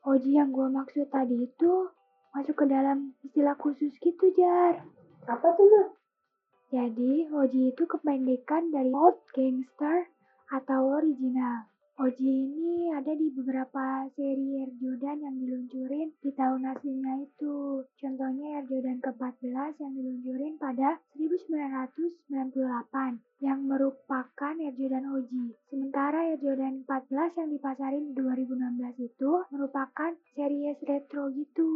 Oji 0.04 0.38
yang 0.38 0.52
gue 0.52 0.68
maksud 0.68 1.08
tadi 1.10 1.48
itu 1.48 1.72
masuk 2.36 2.62
ke 2.62 2.66
dalam 2.70 3.16
istilah 3.24 3.56
khusus 3.58 3.94
gitu, 3.98 4.26
Jar. 4.38 4.84
Apa 5.26 5.48
tuh, 5.56 5.66
Nak? 5.66 6.03
Jadi, 6.74 7.30
Oji 7.30 7.70
itu 7.70 7.86
kependekan 7.86 8.74
dari 8.74 8.90
Old 8.90 9.22
Gangster 9.30 10.10
atau 10.50 10.98
original. 10.98 11.70
Oji 12.02 12.26
ini 12.26 12.90
ada 12.90 13.14
di 13.14 13.30
beberapa 13.30 14.10
seri 14.18 14.58
Air 14.58 14.74
Jordan 14.82 15.22
yang 15.22 15.38
diluncurin 15.38 16.10
di 16.26 16.34
tahun 16.34 16.66
aslinya 16.66 17.22
itu. 17.22 17.86
Contohnya 18.02 18.58
Air 18.58 18.66
Jordan 18.66 18.98
ke-14 19.06 19.78
yang 19.78 19.94
diluncurin 19.94 20.58
pada 20.58 20.98
1998 21.14 23.22
yang 23.46 23.70
merupakan 23.70 24.54
Air 24.58 24.74
Jordan 24.74 25.14
OG. 25.14 25.54
Sementara 25.70 26.34
Air 26.34 26.42
Jordan 26.42 26.82
14 26.90 27.38
yang 27.38 27.50
dipasarin 27.54 28.10
di 28.10 28.18
2016 28.18 29.14
itu 29.14 29.32
merupakan 29.54 30.12
series 30.34 30.82
retro 30.90 31.30
gitu. 31.30 31.70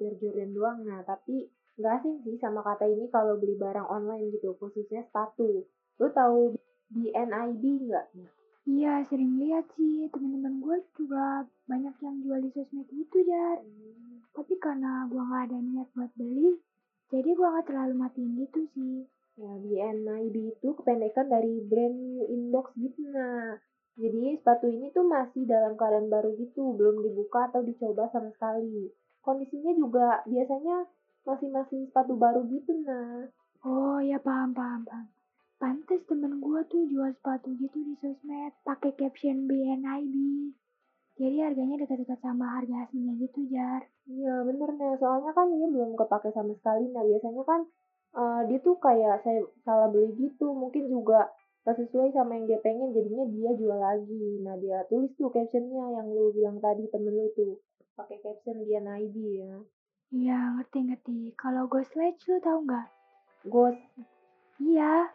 Air 0.00 0.16
Jordan 0.16 0.50
doang, 0.56 0.78
nah, 0.88 1.04
tapi 1.04 1.46
nggak 1.76 1.94
asing 2.00 2.16
sih 2.24 2.36
sama 2.40 2.60
kata 2.64 2.88
ini 2.88 3.06
kalau 3.12 3.36
beli 3.36 3.56
barang 3.56 3.88
online 3.88 4.32
gitu, 4.32 4.56
khususnya 4.56 5.04
sepatu. 5.04 5.64
Lu 6.00 6.06
tahu 6.10 6.56
BNIB 6.90 7.64
nggak? 7.88 8.06
Iya, 8.68 9.04
sering 9.08 9.40
lihat 9.40 9.68
sih 9.76 10.08
teman-teman 10.12 10.60
gue 10.60 10.76
juga 10.96 11.44
banyak 11.64 11.96
yang 12.00 12.16
jual 12.24 12.40
di 12.44 12.50
sosmed 12.52 12.88
gitu, 12.88 13.24
Jar. 13.24 13.60
Tapi 14.36 14.54
karena 14.60 15.08
gue 15.08 15.20
nggak 15.20 15.44
ada 15.50 15.58
niat 15.60 15.88
buat 15.96 16.12
beli, 16.16 16.56
jadi 17.08 17.30
gue 17.32 17.46
nggak 17.48 17.66
terlalu 17.68 17.94
matiin 17.96 18.32
gitu 18.40 18.60
sih. 18.76 19.04
Ya, 19.40 19.52
BNIB 19.56 20.36
itu 20.52 20.68
kependekan 20.76 21.32
dari 21.32 21.64
brand 21.64 21.96
new 21.96 22.24
inbox 22.28 22.76
gitu, 22.76 23.08
nah. 23.08 23.56
Jadi 24.00 24.36
sepatu 24.38 24.68
ini 24.68 24.92
tuh 24.92 25.04
masih 25.04 25.44
dalam 25.44 25.76
keadaan 25.76 26.08
baru 26.08 26.36
gitu, 26.36 26.72
belum 26.76 27.04
dibuka 27.04 27.52
atau 27.52 27.60
dicoba 27.64 28.08
sama 28.12 28.32
sekali. 28.32 28.92
Kondisinya 29.20 29.72
juga 29.76 30.24
biasanya 30.24 30.88
masing-masing 31.28 31.88
sepatu 31.88 32.16
baru 32.16 32.44
gitu, 32.48 32.72
nah. 32.84 33.28
Oh 33.60 34.00
ya 34.00 34.16
paham 34.16 34.56
paham 34.56 34.88
paham. 34.88 35.06
Pantes 35.60 36.00
temen 36.08 36.40
gue 36.40 36.60
tuh 36.72 36.88
jual 36.88 37.12
sepatu 37.12 37.52
gitu 37.60 37.76
di 37.84 37.94
sosmed, 38.00 38.56
pakai 38.64 38.96
caption 38.96 39.44
BNIB. 39.44 40.16
Jadi 41.20 41.36
harganya 41.44 41.84
dekat-dekat 41.84 42.16
sama 42.24 42.48
harga 42.56 42.88
aslinya 42.88 43.12
gitu, 43.20 43.44
Jar. 43.52 43.84
Iya 44.08 44.40
bener 44.48 44.72
nih, 44.72 44.96
soalnya 44.96 45.36
kan 45.36 45.52
dia 45.52 45.68
belum 45.68 46.00
kepake 46.00 46.32
sama 46.32 46.56
sekali. 46.56 46.88
Nah 46.88 47.04
biasanya 47.04 47.42
kan 47.44 47.60
eh, 48.16 48.40
dia 48.48 48.58
tuh 48.64 48.80
kayak 48.80 49.20
saya 49.20 49.44
salah 49.68 49.92
beli 49.92 50.16
gitu, 50.16 50.56
mungkin 50.56 50.88
juga 50.88 51.28
gak 51.60 51.76
sesuai 51.76 52.16
sama 52.16 52.40
yang 52.40 52.48
dia 52.48 52.60
pengen 52.64 52.96
jadinya 52.96 53.24
dia 53.28 53.50
jual 53.52 53.76
lagi 53.76 54.40
nah 54.40 54.56
dia 54.56 54.80
tulis 54.88 55.12
tuh 55.20 55.28
captionnya 55.28 55.92
yang 55.92 56.08
lu 56.08 56.32
bilang 56.32 56.56
tadi 56.56 56.88
temen 56.88 57.12
lu 57.12 57.28
tuh 57.36 57.60
pakai 58.00 58.16
caption 58.24 58.64
dia 58.64 58.80
Naibi 58.80 59.44
ya 59.44 59.54
Iya, 60.10 60.58
ngerti-ngerti. 60.58 61.38
Kalau 61.38 61.70
ghostwatch 61.70 62.26
lu 62.26 62.42
tahu 62.42 62.66
nggak? 62.66 62.86
ghost 63.46 63.78
Iya, 64.58 65.06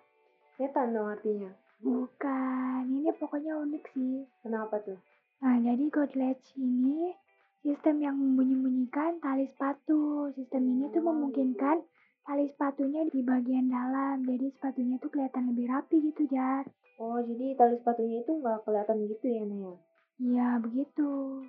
setan 0.55 0.95
dong 0.95 1.11
artinya 1.11 1.51
bukan. 1.77 2.81
Ini 2.87 3.11
pokoknya 3.19 3.59
unik 3.59 3.83
sih. 3.91 4.23
kenapa 4.39 4.79
tuh 4.81 4.95
Nah, 5.43 5.59
jadi 5.59 5.83
ghostwatch 5.91 6.55
ini 6.55 7.11
sistem 7.59 7.99
yang 7.99 8.15
membunyi-bunyikan 8.15 9.19
tali 9.19 9.45
sepatu. 9.51 10.31
Sistem 10.31 10.63
ini 10.63 10.87
tuh 10.89 11.03
memungkinkan 11.03 11.83
tali 12.23 12.47
sepatunya 12.49 13.03
di 13.05 13.19
bagian 13.19 13.67
dalam. 13.67 14.23
Jadi 14.23 14.47
sepatunya 14.55 14.95
tuh 14.97 15.11
kelihatan 15.11 15.51
lebih 15.51 15.65
rapi 15.69 15.97
gitu, 16.07 16.23
Jar. 16.31 16.63
oh 16.95 17.19
jadi 17.19 17.59
tali 17.59 17.75
sepatunya 17.75 18.23
itu 18.23 18.31
nggak 18.31 18.63
kelihatan 18.63 19.03
gitu 19.11 19.25
ya 19.27 19.43
Naya 19.43 19.73
Iya, 20.15 20.47
begitu. 20.63 21.43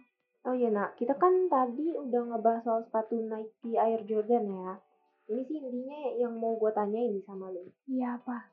Oh 0.47 0.55
iya 0.55 0.71
nak, 0.71 0.95
kita 0.95 1.19
kan 1.19 1.51
tadi 1.51 1.91
udah 1.91 2.23
ngebahas 2.31 2.63
soal 2.63 2.81
sepatu 2.87 3.19
Nike 3.19 3.75
Air 3.75 4.07
Jordan 4.07 4.47
ya. 4.47 4.79
Ini 5.27 5.43
sih 5.43 5.59
intinya 5.59 6.01
yang 6.15 6.39
mau 6.39 6.55
gue 6.55 6.71
tanyain 6.71 7.11
nih 7.19 7.25
sama 7.27 7.51
lu. 7.51 7.67
Iya, 7.91 8.15
apa? 8.23 8.47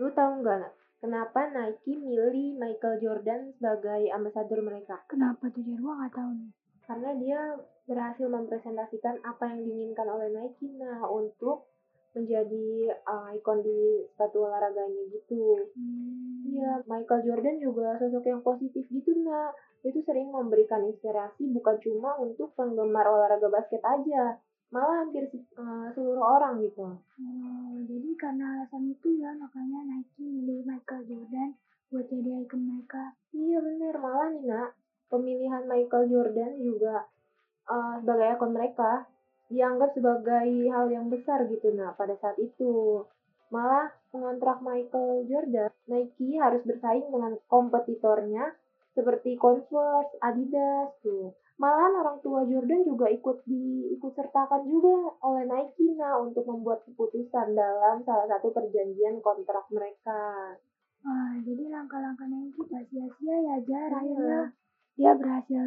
Lu 0.00 0.08
tahu 0.16 0.40
nggak 0.40 0.56
nak, 0.64 0.72
kenapa 1.04 1.52
Nike 1.52 1.92
milih 1.92 2.56
Michael 2.56 2.96
Jordan 3.04 3.52
sebagai 3.52 4.08
ambasador 4.16 4.64
mereka? 4.64 5.04
Kenapa 5.12 5.52
tuh, 5.52 5.60
Jar? 5.60 5.76
Nggak 5.76 6.12
tahu 6.16 6.30
nih. 6.40 6.50
Karena 6.88 7.10
dia 7.20 7.40
berhasil 7.84 8.26
mempresentasikan 8.32 9.20
apa 9.20 9.44
yang 9.52 9.60
diinginkan 9.60 10.08
oleh 10.08 10.32
Nike 10.32 10.72
nah 10.80 11.04
untuk 11.04 11.75
menjadi 12.16 12.96
uh, 13.04 13.28
ikon 13.36 13.60
di 13.60 14.08
sepatu 14.08 14.48
olahraganya 14.48 15.04
gitu. 15.12 15.68
Hmm. 15.76 16.48
Iya, 16.48 16.80
Michael 16.88 17.22
Jordan 17.28 17.56
juga 17.60 18.00
sosok 18.00 18.24
yang 18.24 18.40
positif 18.40 18.88
gitu 18.88 19.12
nak. 19.20 19.52
Itu 19.84 20.00
sering 20.02 20.32
memberikan 20.32 20.82
inspirasi 20.88 21.52
bukan 21.52 21.76
cuma 21.84 22.16
untuk 22.16 22.56
penggemar 22.56 23.04
olahraga 23.06 23.52
basket 23.52 23.84
aja, 23.84 24.40
malah 24.72 25.04
hampir 25.04 25.28
uh, 25.60 25.92
seluruh 25.94 26.24
orang 26.40 26.58
gitu. 26.64 26.96
Oh, 26.96 27.74
jadi 27.86 28.10
karena 28.18 28.58
alasan 28.58 28.90
itu 28.90 29.20
ya 29.20 29.30
makanya 29.36 29.84
Nike 29.86 30.24
milih 30.24 30.66
Michael 30.66 31.06
Jordan 31.06 31.54
buat 31.92 32.06
jadi 32.10 32.30
ikon 32.48 32.62
mereka. 32.66 33.14
Iya 33.30 33.62
bener, 33.62 33.94
malah 34.00 34.28
nih 34.34 34.44
nak, 34.50 34.70
pemilihan 35.06 35.62
Michael 35.70 36.10
Jordan 36.10 36.52
juga 36.58 37.06
uh, 37.70 37.94
sebagai 38.02 38.26
ikon 38.34 38.52
mereka 38.56 39.06
dianggap 39.46 39.94
sebagai 39.94 40.48
hal 40.70 40.86
yang 40.90 41.06
besar 41.06 41.46
gitu 41.46 41.74
nah 41.74 41.94
pada 41.94 42.18
saat 42.18 42.36
itu. 42.38 43.06
Malah 43.54 43.94
mengontrak 44.10 44.58
Michael 44.58 45.30
Jordan, 45.30 45.70
Nike 45.86 46.34
harus 46.34 46.66
bersaing 46.66 47.06
dengan 47.14 47.38
kompetitornya 47.46 48.50
seperti 48.96 49.38
Converse, 49.38 50.18
Adidas 50.18 50.90
tuh. 51.04 51.30
Malahan 51.56 52.04
orang 52.04 52.18
tua 52.20 52.44
Jordan 52.44 52.84
juga 52.84 53.08
ikut 53.08 53.48
diikut 53.48 54.12
sertakan 54.12 54.68
juga 54.68 55.14
oleh 55.24 55.48
Nike 55.48 55.96
nah 55.96 56.20
untuk 56.20 56.44
membuat 56.44 56.84
keputusan 56.84 57.56
dalam 57.56 58.04
salah 58.04 58.28
satu 58.28 58.52
perjanjian 58.52 59.24
kontrak 59.24 59.64
mereka. 59.72 60.52
Wah, 61.06 61.38
jadi 61.40 61.70
langkah-langkah 61.70 62.28
Nike 62.28 62.60
gak 62.66 62.84
sia-sia 62.90 63.36
ya, 63.40 63.56
Jar. 63.62 63.88
Iya. 63.88 63.96
Akhirnya 64.02 64.40
dia 64.96 65.12
berhasil 65.16 65.64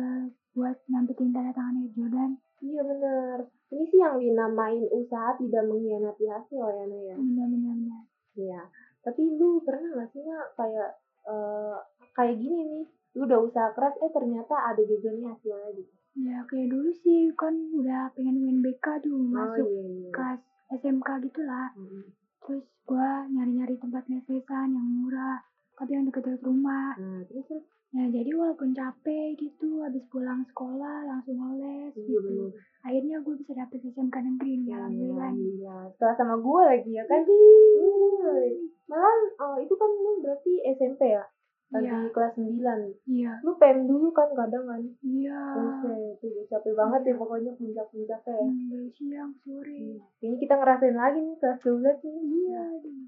buat 0.53 0.77
nyampetin 0.89 1.31
tanda 1.31 1.55
tangan 1.55 1.79
Air 1.79 1.91
Jordan. 1.95 2.31
Iya 2.59 2.81
bener. 2.83 3.37
Ini 3.69 3.83
sih 3.87 3.99
yang 4.01 4.19
dinamain 4.19 4.85
usaha 4.91 5.35
tidak 5.39 5.63
mengkhianati 5.67 6.25
hasil 6.27 6.59
ya 6.59 6.85
Naya. 6.85 7.13
ya. 7.13 7.15
Benar-benar. 7.15 7.75
benar. 7.75 8.03
Iya. 8.35 8.61
Tapi 8.99 9.21
lu 9.39 9.63
pernah 9.63 9.89
gak 9.95 10.09
sih 10.11 10.21
Nak, 10.23 10.47
kayak 10.59 10.89
eh, 11.29 11.77
kayak 12.15 12.35
gini 12.35 12.59
nih, 12.67 12.83
lu 13.15 13.23
udah 13.25 13.39
usaha 13.39 13.69
keras, 13.71 13.95
eh 14.03 14.11
ternyata 14.11 14.55
ada 14.75 14.81
juga 14.83 15.09
nih 15.15 15.25
hasilnya 15.31 15.69
gitu. 15.77 15.91
Ya 16.19 16.43
kayak 16.49 16.67
dulu 16.67 16.89
sih 17.05 17.31
kan 17.37 17.53
udah 17.71 18.11
pengen 18.11 18.43
main 18.43 18.59
BK 18.59 18.85
tuh 19.05 19.15
masuk 19.29 19.67
iya 19.69 19.83
iya. 19.87 20.09
kelas 20.11 20.41
SMK 20.83 21.07
gitu 21.29 21.41
lah. 21.47 21.71
Mm-mm. 21.79 22.11
Terus 22.43 22.65
gua 22.83 23.23
nyari-nyari 23.29 23.77
tempat 23.79 24.03
les-lesan 24.09 24.75
yang 24.75 24.87
murah 24.99 25.39
tapi 25.79 25.95
yang 25.95 26.03
deket-deket 26.11 26.43
rumah. 26.43 26.91
Nah, 26.99 27.23
terus 27.23 27.45
terus 27.47 27.65
Ya 27.89 28.05
jadi 28.05 28.29
walaupun 28.37 28.69
capek 28.69 29.33
gitu 29.33 29.81
habis 29.81 30.05
pulang 30.07 30.45
sekolah 30.45 31.09
langsung 31.09 31.41
les 31.57 31.89
iya 31.89 32.05
gitu. 32.05 32.21
bener. 32.21 32.53
Akhirnya 32.85 33.17
gue 33.19 33.33
bisa 33.33 33.51
dapet 33.57 33.81
SMK 33.81 34.13
negeri 34.13 34.61
nih 34.61 34.77
alhamdulillah. 34.77 35.31
nih. 35.33 35.49
Iya, 35.57 35.77
setelah 35.97 36.15
sama 36.15 36.35
gue 36.37 36.61
lagi 36.63 36.91
ya 36.93 37.03
kan. 37.03 37.21
Hmm. 37.25 38.45
Malah 38.85 39.15
oh, 39.41 39.55
itu 39.57 39.73
kan 39.73 39.89
lu 39.89 40.11
berarti 40.21 40.53
SMP 40.69 41.17
ya? 41.17 41.25
Lagi 41.69 41.85
Iya. 41.85 42.09
kelas 42.09 42.33
9. 42.33 42.81
Iya. 43.05 43.33
Lu 43.45 43.51
PM 43.57 43.85
dulu 43.85 44.09
kan 44.09 44.29
kadang 44.33 44.65
kan? 44.65 44.81
Iya. 45.01 45.41
Buset, 45.53 46.17
tuh 46.17 46.45
capek 46.45 46.73
banget 46.73 47.01
ya 47.05 47.13
pokoknya 47.13 47.51
puncak-puncaknya 47.53 48.33
ya. 48.33 48.45
Hmm, 48.45 48.65
dari 48.69 48.89
siang 48.93 49.31
sore. 49.41 49.81
Ini 50.17 50.35
kita 50.37 50.53
ngerasain 50.57 50.97
lagi 50.97 51.21
nih 51.21 51.37
kelas 51.37 51.59
12 51.61 52.05
nih. 52.05 52.17
Iya. 52.25 52.63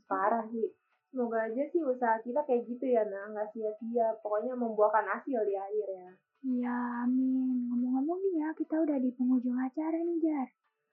Parah 0.05 0.45
sih. 0.49 0.69
Semoga 1.11 1.43
aja 1.43 1.63
sih 1.67 1.83
usaha 1.83 2.15
kita 2.23 2.39
kayak 2.47 2.63
gitu 2.71 2.87
ya, 2.87 3.03
nah 3.03 3.35
nggak 3.35 3.51
sia-sia. 3.51 4.15
Pokoknya 4.23 4.55
membuahkan 4.55 5.03
hasil 5.03 5.43
di 5.43 5.55
akhir 5.59 5.87
ya. 5.91 6.09
Iya, 6.41 6.75
amin. 7.05 7.67
Ngomong-ngomong 7.69 8.17
nih 8.23 8.33
ya, 8.41 8.49
kita 8.55 8.79
udah 8.79 8.97
di 8.97 9.11
penghujung 9.13 9.59
acara 9.59 9.99
nih, 9.99 10.17
Jar. 10.23 10.47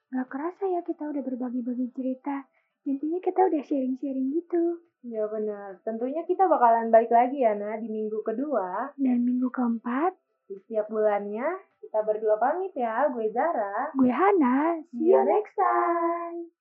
Gak 0.09 0.28
kerasa 0.28 0.64
ya 0.66 0.81
kita 0.83 1.07
udah 1.07 1.22
berbagi-bagi 1.22 1.87
cerita. 1.94 2.44
Intinya 2.85 3.22
kita 3.22 3.46
udah 3.46 3.62
sharing-sharing 3.62 4.28
gitu. 4.35 4.83
Ya 5.07 5.24
benar. 5.31 5.78
Tentunya 5.87 6.26
kita 6.26 6.50
bakalan 6.50 6.90
balik 6.90 7.14
lagi 7.14 7.38
ya, 7.40 7.54
nah 7.54 7.78
di 7.78 7.87
minggu 7.87 8.18
kedua. 8.26 8.92
Dan 8.98 9.22
minggu 9.22 9.48
keempat, 9.54 10.18
Di 10.48 10.57
setiap 10.64 10.88
bulannya, 10.88 11.44
kita 11.78 12.00
berdua 12.02 12.40
pamit 12.40 12.72
ya. 12.72 13.07
Gue 13.12 13.28
Zara. 13.31 13.92
gue 13.94 14.09
Hana. 14.11 14.81
See 14.90 15.12
you 15.12 15.20
next 15.22 15.54
time. 15.54 16.58